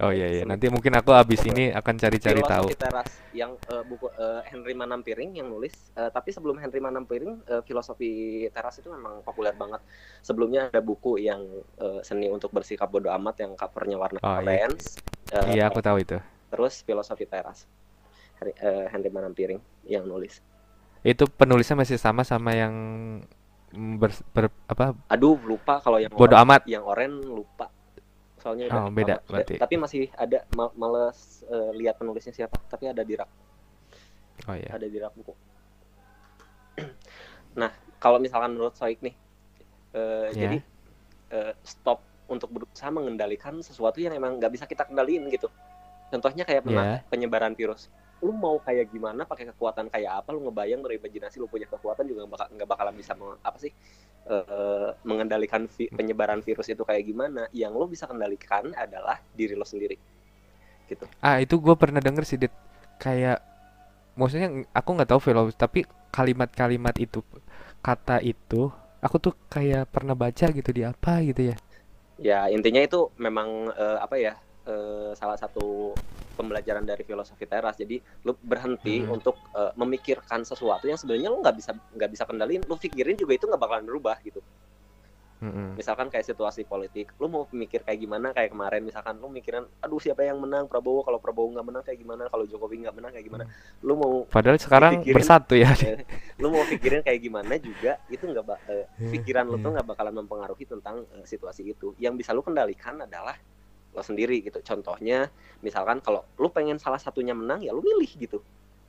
oh 0.00 0.08
iya 0.08 0.32
iya 0.32 0.44
nanti 0.48 0.72
mungkin 0.72 0.96
aku 0.96 1.12
abis 1.12 1.44
ini 1.44 1.76
akan 1.76 1.94
cari-cari 2.00 2.40
tahu 2.40 2.72
Filosofi 2.72 2.80
teras 2.80 3.10
yang 3.36 3.52
eh, 3.68 3.84
buku 3.84 4.08
eh, 4.16 4.40
Henry 4.48 4.72
Manampiring 4.72 5.36
yang 5.36 5.52
nulis, 5.52 5.76
eh, 5.92 6.08
tapi 6.08 6.32
sebelum 6.32 6.56
Henry 6.56 6.80
Manampiring 6.80 7.44
eh, 7.44 7.60
filosofi 7.68 8.10
teras 8.48 8.80
itu 8.80 8.88
memang 8.88 9.20
populer 9.20 9.52
banget. 9.52 9.84
Sebelumnya 10.24 10.72
ada 10.72 10.80
buku 10.80 11.20
yang 11.20 11.44
eh, 11.76 12.00
seni 12.00 12.32
untuk 12.32 12.48
bersikap 12.48 12.88
bodoh 12.88 13.12
amat 13.12 13.44
yang 13.44 13.52
covernya 13.52 13.96
warna 14.00 14.18
oh 14.20 14.40
iya 14.40 14.64
orange. 14.64 14.84
eh, 15.36 15.44
iya 15.52 15.64
aku 15.68 15.84
tahu 15.84 16.00
itu 16.00 16.16
terus 16.48 16.80
filosofi 16.82 17.28
teras 17.28 17.68
Henry, 18.40 18.52
eh, 18.56 18.86
Henry 18.88 19.10
Manampiring 19.12 19.60
yang 19.84 20.08
nulis. 20.08 20.40
itu 21.00 21.24
penulisnya 21.28 21.80
masih 21.80 21.96
sama 21.96 22.24
sama 22.24 22.52
yang 22.52 22.74
ber, 23.74 24.10
ber- 24.34 24.56
apa 24.66 24.94
Aduh 25.10 25.38
lupa 25.38 25.78
kalau 25.84 25.98
yang 26.02 26.10
bodoh 26.10 26.38
amat 26.42 26.66
yang 26.66 26.82
orange 26.86 27.22
lupa. 27.26 27.66
Soalnya 28.40 28.72
udah 28.72 28.82
oh 28.82 28.90
beda 28.90 29.14
lama. 29.20 29.28
berarti 29.28 29.54
Tapi 29.60 29.74
masih 29.76 30.02
ada 30.16 30.38
ma- 30.56 30.74
males 30.74 31.44
eh, 31.46 31.70
lihat 31.76 31.94
penulisnya 32.00 32.32
siapa. 32.34 32.56
Tapi 32.66 32.88
ada 32.90 33.02
di 33.04 33.14
rak, 33.14 33.30
oh 34.48 34.56
iya 34.56 34.70
ada 34.72 34.86
di 34.88 34.98
rak 34.98 35.12
buku. 35.14 35.32
Nah 37.60 37.70
kalau 38.00 38.16
misalkan 38.22 38.56
menurut 38.56 38.74
Soik 38.78 39.02
nih, 39.04 39.14
eh, 39.94 40.28
ya 40.32 40.48
jadi 40.48 40.58
eh, 41.34 41.52
stop 41.62 42.00
untuk 42.30 42.48
berusaha 42.54 42.88
mengendalikan 42.94 43.58
sesuatu 43.58 43.98
yang 43.98 44.14
emang 44.14 44.38
nggak 44.38 44.52
bisa 44.54 44.64
kita 44.70 44.86
kendaliin 44.86 45.26
gitu 45.34 45.50
contohnya 46.10 46.46
kayak 46.46 46.62
Iya. 46.66 47.02
penyebaran 47.10 47.54
virus 47.58 47.90
lu 48.20 48.32
mau 48.36 48.56
kayak 48.60 48.86
gimana 48.92 49.24
pakai 49.24 49.48
kekuatan 49.54 49.88
kayak 49.88 50.12
apa 50.24 50.28
lu 50.36 50.44
ngebayang 50.48 50.80
berimajinasi 50.84 51.36
lu 51.40 51.48
punya 51.48 51.64
kekuatan 51.68 52.04
juga 52.04 52.24
nggak 52.28 52.32
bakal, 52.36 52.46
nggak 52.56 52.68
bakalan 52.68 52.94
bisa 53.00 53.12
meng- 53.16 53.40
apa 53.40 53.58
sih 53.64 53.72
eh, 54.28 54.88
mengendalikan 55.08 55.62
vi- 55.76 55.92
penyebaran 55.98 56.40
virus 56.44 56.68
itu 56.72 56.82
kayak 56.84 57.04
gimana 57.08 57.48
yang 57.56 57.72
lu 57.76 57.86
bisa 57.88 58.04
kendalikan 58.10 58.72
adalah 58.76 59.18
diri 59.32 59.54
lo 59.56 59.64
sendiri 59.64 59.96
gitu 60.90 61.06
Ah, 61.28 61.36
itu 61.44 61.54
gue 61.64 61.74
pernah 61.82 62.00
denger 62.06 62.24
sih, 62.28 62.38
Dit. 62.42 62.52
Kayak, 63.00 63.40
maksudnya 64.18 64.48
aku 64.78 64.90
nggak 64.96 65.10
tahu 65.12 65.20
filosofi, 65.22 65.56
tapi 65.64 65.80
kalimat-kalimat 66.16 66.96
itu, 67.06 67.20
kata 67.86 68.16
itu, 68.32 68.62
aku 69.06 69.16
tuh 69.24 69.34
kayak 69.54 69.88
pernah 69.94 70.14
baca 70.22 70.46
gitu 70.58 70.70
di 70.78 70.82
apa 70.92 71.12
gitu 71.28 71.42
ya. 71.54 71.56
ya 72.20 72.46
intinya 72.52 72.80
itu 72.84 73.08
memang 73.16 73.48
eh, 73.74 73.98
apa 74.04 74.16
ya 74.20 74.32
eh, 74.64 75.12
salah 75.14 75.36
satu 75.36 75.94
pembelajaran 76.34 76.82
dari 76.82 77.02
filosofi 77.02 77.44
teras 77.44 77.76
jadi 77.76 77.96
lu 78.24 78.32
berhenti 78.36 79.00
Hmm. 79.00 79.14
untuk 79.14 79.36
eh, 79.52 79.72
memikirkan 79.74 80.42
sesuatu 80.42 80.84
yang 80.84 80.96
sebenarnya 80.96 81.28
lu 81.28 81.38
nggak 81.38 81.56
bisa 81.56 81.70
nggak 81.92 82.10
bisa 82.10 82.24
kendaliin 82.24 82.62
lu 82.64 82.76
pikirin 82.76 83.14
juga 83.14 83.32
itu 83.32 83.44
nggak 83.44 83.60
bakalan 83.60 83.84
berubah 83.84 84.16
gitu 84.20 84.40
Mm-mm. 85.40 85.72
misalkan 85.72 86.12
kayak 86.12 86.28
situasi 86.28 86.68
politik 86.68 87.16
lu 87.16 87.24
mau 87.24 87.48
mikir 87.48 87.80
kayak 87.80 87.96
gimana 87.96 88.28
kayak 88.28 88.52
kemarin 88.52 88.84
misalkan 88.84 89.16
lu 89.16 89.32
mikirin 89.32 89.64
aduh 89.80 89.96
siapa 89.96 90.20
yang 90.20 90.36
menang 90.36 90.68
Prabowo 90.68 91.00
kalau 91.00 91.16
Prabowo 91.16 91.48
nggak 91.56 91.64
menang 91.64 91.80
kayak 91.80 91.96
gimana 91.96 92.28
kalau 92.28 92.44
Jokowi 92.44 92.84
nggak 92.84 92.92
menang 92.92 93.12
kayak 93.16 93.24
gimana 93.24 93.44
lu 93.80 93.96
mau 93.96 94.28
Padahal 94.28 94.60
sekarang 94.60 95.00
Dipikirin. 95.00 95.16
bersatu 95.16 95.54
ya. 95.56 95.72
lu 96.44 96.52
mau 96.52 96.60
pikirin 96.68 97.00
kayak 97.00 97.20
gimana 97.24 97.56
juga 97.56 97.96
itu 98.12 98.20
nggak 98.20 98.44
Iya, 98.44 98.84
pikiran 99.08 99.48
lu 99.48 99.56
tuh 99.56 99.72
iya. 99.72 99.80
nggak 99.80 99.86
bakalan 99.88 100.14
mempengaruhi 100.20 100.64
tentang 100.68 101.08
eh, 101.08 101.24
situasi 101.24 101.72
itu 101.72 101.96
yang 101.96 102.20
bisa 102.20 102.36
lu 102.36 102.44
kendalikan 102.44 103.00
adalah 103.00 103.32
lo 103.90 104.02
sendiri 104.02 104.38
gitu. 104.40 104.62
Contohnya 104.62 105.28
misalkan 105.60 105.98
kalau 105.98 106.22
lu 106.38 106.48
pengen 106.48 106.78
salah 106.78 106.98
satunya 106.98 107.34
menang 107.34 107.60
ya 107.60 107.74
lu 107.74 107.82
milih 107.82 108.10
gitu. 108.16 108.38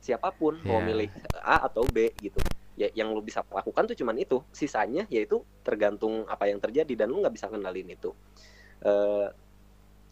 Siapa 0.02 0.30
pun 0.34 0.58
mau 0.66 0.78
Iya. 0.78 0.86
milih 0.86 1.08
A 1.42 1.66
atau 1.66 1.82
B 1.86 2.10
gitu. 2.18 2.38
Ya 2.78 2.88
yang 2.94 3.10
lu 3.12 3.20
bisa 3.20 3.42
lakukan 3.46 3.86
tuh 3.86 3.96
cuman 3.98 4.18
itu. 4.18 4.42
Sisanya 4.50 5.06
yaitu 5.10 5.42
tergantung 5.62 6.26
apa 6.26 6.46
yang 6.46 6.58
terjadi 6.58 6.94
dan 6.94 7.10
lu 7.10 7.22
nggak 7.22 7.34
bisa 7.34 7.46
kendalin 7.46 7.86
itu. 7.86 8.10
Eh, 8.82 9.26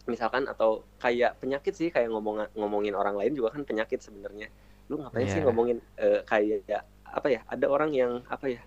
misalkan 0.07 0.49
atau 0.49 0.81
kayak 0.97 1.37
penyakit 1.37 1.73
sih 1.77 1.89
kayak 1.93 2.09
ngomong 2.09 2.49
ngomongin 2.57 2.95
orang 2.97 3.13
lain 3.15 3.35
juga 3.35 3.53
kan 3.53 3.63
penyakit 3.63 4.01
sebenarnya. 4.01 4.47
Lu 4.89 4.99
ngapain 4.99 5.27
sih 5.27 5.39
Iya. 5.39 5.45
ngomongin 5.47 5.77
eh, 5.97 6.23
kayak 6.23 6.67
ya, 6.67 6.79
apa 7.05 7.27
ya 7.27 7.43
ada 7.47 7.67
orang 7.67 7.91
yang 7.91 8.23
apa 8.27 8.47
ya 8.47 8.61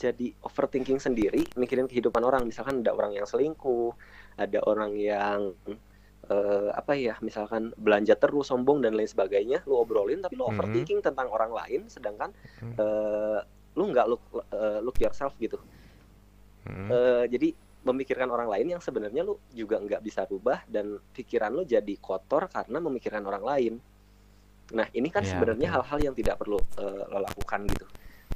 jadi 0.00 0.32
overthinking 0.40 0.96
sendiri 0.96 1.44
mikirin 1.60 1.84
kehidupan 1.84 2.24
orang. 2.24 2.48
Misalkan 2.48 2.80
ada 2.80 2.96
orang 2.96 3.12
yang 3.12 3.28
selingkuh 3.28 3.92
ada 4.40 4.58
orang 4.64 4.96
yang 4.96 5.52
eh, 6.26 6.70
apa 6.72 6.96
ya 6.96 7.18
misalkan 7.20 7.74
belanja 7.76 8.16
terus 8.16 8.48
sombong 8.48 8.80
dan 8.80 8.96
lain 8.96 9.08
sebagainya 9.08 9.60
lu 9.66 9.76
obrolin 9.76 10.22
tapi 10.22 10.38
lu 10.38 10.46
Mhm. 10.46 10.52
overthinking 10.54 11.00
tentang 11.02 11.28
orang 11.28 11.52
lain 11.52 11.84
sedangkan 11.86 12.32
eh, 12.80 13.38
lu 13.76 13.84
nggak 13.90 14.06
look 14.08 14.22
eh, 14.48 14.80
look 14.80 14.96
yourself 14.96 15.36
gitu 15.36 15.60
Mm. 16.60 16.88
Eh, 16.92 17.24
jadi 17.32 17.48
memikirkan 17.80 18.28
orang 18.28 18.52
lain 18.52 18.76
yang 18.76 18.82
sebenarnya 18.84 19.24
lu 19.24 19.40
juga 19.56 19.80
nggak 19.80 20.04
bisa 20.04 20.28
rubah 20.28 20.60
dan 20.68 21.00
pikiran 21.16 21.48
lu 21.48 21.64
jadi 21.64 21.96
kotor 21.96 22.52
karena 22.52 22.76
memikirkan 22.76 23.24
orang 23.24 23.40
lain. 23.40 23.74
Nah 24.76 24.84
ini 24.92 25.08
kan 25.08 25.24
Iya, 25.24 25.34
sebenarnya 25.34 25.72
hal-hal 25.72 25.98
yang 26.04 26.12
tidak 26.12 26.36
perlu 26.36 26.60
eh, 26.76 27.02
lo 27.08 27.18
lakukan 27.24 27.64
gitu. 27.64 27.88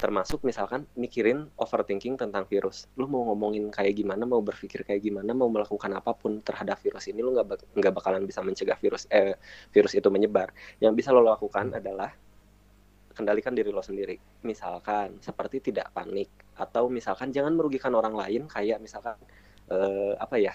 Termasuk 0.05 0.45
misalkan 0.45 0.85
mikirin 1.01 1.49
overthinking 1.57 2.21
tentang 2.21 2.45
virus. 2.45 2.93
Lu 3.01 3.09
mau 3.09 3.25
ngomongin 3.33 3.73
kayak 3.73 3.97
gimana, 3.97 4.29
mau 4.29 4.45
berpikir 4.45 4.85
kayak 4.85 5.01
gimana, 5.01 5.33
mau 5.33 5.49
melakukan 5.49 5.89
apa 5.97 6.13
pun 6.13 6.45
terhadap 6.45 6.77
virus 6.85 7.09
ini, 7.09 7.25
lu 7.25 7.33
nggak 7.33 7.73
nggak 7.73 7.93
bakalan 7.97 8.29
bisa 8.29 8.45
mencegah 8.45 8.77
virus 8.77 9.09
eh, 9.09 9.33
virus 9.73 9.97
itu 9.97 10.05
menyebar. 10.13 10.53
Yang 10.77 11.01
bisa 11.01 11.09
lo 11.09 11.25
lakukan 11.25 11.81
adalah 11.81 12.13
kendalikan 13.17 13.57
diri 13.57 13.73
lo 13.73 13.81
sendiri. 13.81 14.45
Misalkan 14.45 15.25
seperti 15.25 15.73
tidak 15.73 15.89
panik 15.97 16.29
atau 16.53 16.93
misalkan 16.93 17.33
jangan 17.33 17.57
merugikan 17.57 17.97
orang 17.97 18.13
lain 18.13 18.45
kayak 18.45 18.85
misalkan 18.85 19.17
eh, 19.73 20.13
apa 20.21 20.37
ya 20.37 20.53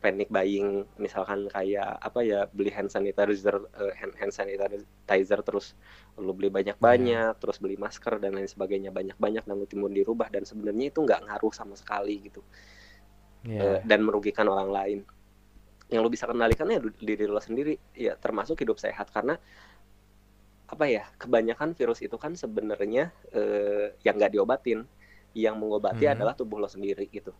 panic 0.00 0.32
buying 0.32 0.88
misalkan 0.96 1.44
kayak 1.52 2.00
apa 2.00 2.24
ya 2.24 2.48
beli 2.48 2.72
hand 2.72 2.88
sanitizer 2.88 3.68
eh, 3.76 3.92
hand, 4.00 4.16
hand 4.16 4.32
sanitizer 4.32 5.44
terus 5.44 5.76
lu 6.16 6.32
beli 6.32 6.48
banyak-banyak 6.48 7.36
terus 7.36 7.60
beli 7.60 7.76
masker 7.76 8.16
dan 8.16 8.32
lain 8.32 8.48
sebagainya 8.48 8.88
banyak-banyak 8.90 9.44
dan 9.44 9.54
lu 9.60 9.68
timbun 9.68 9.92
dirubah 9.92 10.32
dan 10.32 10.48
sebenarnya 10.48 10.88
itu 10.88 11.04
nggak 11.04 11.20
ngaruh 11.28 11.52
sama 11.52 11.76
sekali 11.76 12.16
gitu. 12.32 12.40
Iya. 13.44 13.60
Eh, 13.60 13.78
dan 13.84 14.00
merugikan 14.04 14.48
orang 14.48 14.72
lain. 14.72 14.98
Yang 15.92 16.00
lu 16.00 16.10
bisa 16.12 16.24
kendalikan 16.24 16.68
ya 16.72 16.80
diri 16.80 17.24
lo 17.28 17.40
sendiri. 17.40 17.76
Ya 17.92 18.16
termasuk 18.16 18.56
hidup 18.64 18.80
sehat 18.80 19.12
karena 19.12 19.36
apa 20.70 20.84
ya 20.86 21.04
kebanyakan 21.18 21.74
virus 21.74 22.00
itu 22.00 22.16
kan 22.16 22.32
sebenarnya 22.38 23.12
eh, 23.36 23.92
yang 24.00 24.16
nggak 24.16 24.32
diobatin. 24.32 24.88
Yang 25.36 25.54
mengobati 25.60 26.08
Mhm. 26.08 26.14
adalah 26.16 26.34
tubuh 26.34 26.58
lo 26.58 26.66
sendiri 26.66 27.06
gitu 27.06 27.30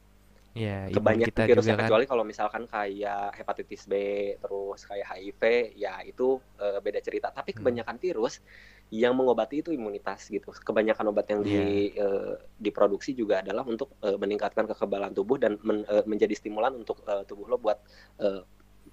Imun 0.90 0.94
kebanyakan 0.98 1.30
kita 1.30 1.42
virusnya 1.46 1.74
juga 1.74 1.78
kan. 1.78 1.86
kecuali 1.86 2.04
kalau 2.10 2.24
misalkan 2.26 2.62
kayak 2.66 3.38
hepatitis 3.38 3.82
B 3.86 3.94
terus 4.42 4.80
kayak 4.82 5.06
HIV 5.14 5.42
ya 5.78 6.02
itu 6.02 6.28
eh, 6.58 6.78
beda 6.82 6.98
cerita 6.98 7.28
tapi 7.30 7.54
Hmm. 7.54 7.62
kebanyakan 7.62 7.96
virus 8.02 8.42
yang 8.90 9.14
mengobati 9.14 9.62
itu 9.62 9.70
imunitas 9.70 10.26
gitu 10.26 10.50
kebanyakan 10.50 11.14
obat 11.14 11.30
yang 11.30 11.46
di 11.46 11.94
eh, 11.94 12.34
diproduksi 12.58 13.14
juga 13.14 13.38
adalah 13.38 13.62
untuk 13.62 13.94
eh, 14.02 14.18
meningkatkan 14.18 14.66
kekebalan 14.66 15.14
tubuh 15.14 15.38
dan 15.38 15.54
men- 15.62 15.86
eh, 15.86 16.02
menjadi 16.10 16.34
stimulan 16.34 16.74
untuk 16.74 16.98
eh, 17.06 17.22
tubuh 17.22 17.46
lo 17.46 17.56
buat 17.62 17.78
eh, 18.18 18.42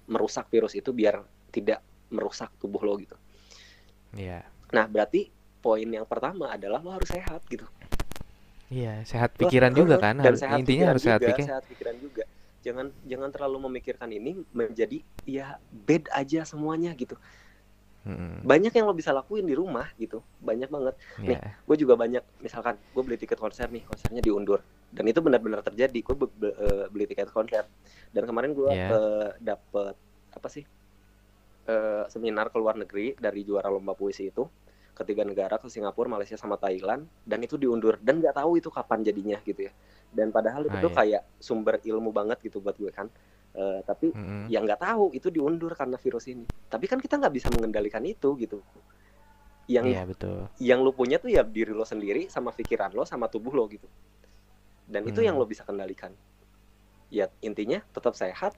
merusak 0.06 0.46
virus 0.54 0.78
itu 0.78 0.94
biar 0.94 1.18
tidak 1.50 1.82
merusak 2.14 2.54
tubuh 2.62 2.78
lo 2.86 2.94
gitu 3.02 3.18
Iya. 4.16 4.46
nah 4.70 4.86
berarti 4.86 5.28
poin 5.58 5.88
yang 5.88 6.06
pertama 6.06 6.54
adalah 6.54 6.78
lo 6.78 6.94
harus 6.94 7.10
sehat 7.10 7.42
gitu 7.50 7.66
Iya, 8.68 9.00
sehat 9.02 9.32
pikiran 9.32 9.72
juga 9.72 9.96
kan. 9.96 10.20
dan 10.20 10.28
harus- 10.28 10.40
sehat 10.40 10.60
intinya 10.60 10.68
pikiran 10.68 10.92
harus 10.92 11.02
sehat 11.02 11.20
juga, 11.20 11.28
pikir. 11.32 11.44
sehat 11.46 11.64
pikiran 11.66 11.96
juga 11.96 12.24
jangan 12.58 12.86
jangan 13.06 13.30
terlalu 13.30 13.56
memikirkan 13.64 14.10
ini 14.10 14.44
menjadi 14.52 14.98
ya 15.24 15.56
bed 15.70 16.10
aja 16.10 16.42
semuanya 16.44 16.92
gitu 16.92 17.16
Mm-mm. 18.04 18.42
banyak 18.42 18.68
yang 18.70 18.84
lo 18.84 18.92
bisa 18.92 19.08
lakuin 19.10 19.44
di 19.44 19.54
rumah 19.54 19.88
gitu 19.96 20.20
banyak 20.38 20.68
banget 20.68 20.94
Iya. 21.18 21.54
gue 21.54 21.76
juga 21.76 21.94
banyak 21.94 22.20
misalkan 22.38 22.76
gue 22.76 23.02
beli 23.02 23.16
tiket 23.16 23.36
konser 23.36 23.68
nih 23.68 23.84
konsernya 23.84 24.20
diundur 24.20 24.60
dan 24.90 25.04
itu 25.04 25.20
benar-benar 25.20 25.62
terjadi 25.62 25.98
gue 25.98 26.16
be- 26.18 26.34
be- 26.34 26.56
eh, 26.56 26.84
beli 26.88 27.06
tiket 27.06 27.30
konser 27.30 27.64
dan 28.10 28.22
kemarin 28.24 28.52
gue 28.52 28.68
Iya. 28.68 28.88
eh, 28.90 29.28
dapet 29.40 29.94
apa 30.30 30.48
sih 30.48 30.64
eh, 31.64 32.04
seminar 32.06 32.48
ke 32.48 32.56
luar 32.56 32.74
negeri 32.74 33.12
dari 33.14 33.44
juara 33.44 33.68
lomba 33.68 33.92
puisi 33.92 34.28
itu 34.28 34.44
ke 34.98 35.06
tiga 35.06 35.22
negara 35.22 35.54
ke 35.56 35.70
Singapura 35.70 36.10
Malaysia 36.10 36.34
sama 36.34 36.58
Thailand 36.58 37.06
dan 37.22 37.38
itu 37.38 37.54
diundur 37.54 38.02
dan 38.02 38.18
nggak 38.18 38.34
tahu 38.34 38.58
itu 38.58 38.66
kapan 38.68 39.06
jadinya 39.06 39.38
gitu 39.40 39.70
ya 39.70 39.72
dan 40.10 40.34
padahal 40.34 40.66
itu 40.66 40.74
Ah, 40.74 40.82
tuh 40.82 40.90
iya. 40.90 40.98
kayak 40.98 41.22
sumber 41.38 41.78
ilmu 41.78 42.10
banget 42.10 42.42
gitu 42.42 42.58
buat 42.58 42.74
gue 42.74 42.90
kan 42.90 43.06
Eh, 43.48 43.80
tapi 43.80 44.12
Mm-mm. 44.12 44.52
yang 44.52 44.68
nggak 44.68 44.76
tahu 44.78 45.10
itu 45.16 45.32
diundur 45.32 45.72
karena 45.72 45.96
virus 45.96 46.28
ini 46.28 46.44
tapi 46.68 46.84
kan 46.84 47.00
kita 47.00 47.16
nggak 47.16 47.32
bisa 47.32 47.48
mengendalikan 47.48 48.04
itu 48.04 48.36
gitu 48.36 48.60
yang 49.66 49.88
Iya, 49.88 50.04
betul. 50.04 50.46
yang 50.60 50.84
lu 50.84 50.92
punya 50.92 51.16
tuh 51.16 51.32
ya 51.32 51.42
diri 51.42 51.72
lo 51.72 51.82
sendiri 51.82 52.28
sama 52.28 52.52
pikiran 52.52 52.92
lo 52.92 53.08
sama 53.08 53.26
tubuh 53.26 53.56
lo 53.56 53.64
gitu 53.66 53.88
dan 54.84 55.00
itu 55.04 55.24
yang 55.24 55.34
Hmm. 55.34 55.42
lo 55.42 55.48
bisa 55.48 55.64
kendalikan 55.64 56.12
ya 57.08 57.32
intinya 57.40 57.80
tetap 57.88 58.12
sehat 58.12 58.52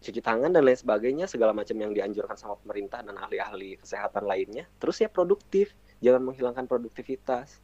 cuci 0.00 0.20
tangan 0.24 0.48
dan 0.48 0.64
lain 0.64 0.80
sebagainya 0.80 1.28
segala 1.28 1.52
macam 1.52 1.76
yang 1.76 1.92
dianjurkan 1.92 2.32
sama 2.32 2.56
pemerintah 2.64 3.04
dan 3.04 3.20
ahli-ahli 3.20 3.76
kesehatan 3.76 4.24
lainnya 4.24 4.64
terus 4.80 5.00
ya 5.00 5.08
produktif. 5.12 5.76
Jangan 6.00 6.32
menghilangkan 6.32 6.64
produktivitas. 6.64 7.60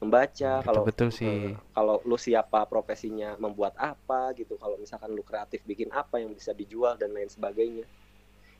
Membaca 0.00 0.62
kalau 0.64 0.86
Betul-betul 0.86 1.08
sih. 1.12 1.26
eh, 1.26 1.52
kalau 1.74 2.00
lu 2.06 2.16
siapa 2.16 2.64
profesinya 2.64 3.36
membuat 3.36 3.76
apa 3.76 4.32
gitu. 4.32 4.56
Kalau 4.56 4.78
misalkan 4.80 5.12
lu 5.12 5.20
kreatif 5.26 5.60
bikin 5.68 5.92
apa 5.92 6.22
yang 6.22 6.32
bisa 6.32 6.56
dijual 6.56 6.96
dan 6.96 7.12
lain 7.12 7.28
sebagainya. 7.28 7.84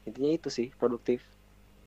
Intinya 0.05 0.35
itu 0.35 0.51
sih 0.53 0.69
produktif 0.77 1.25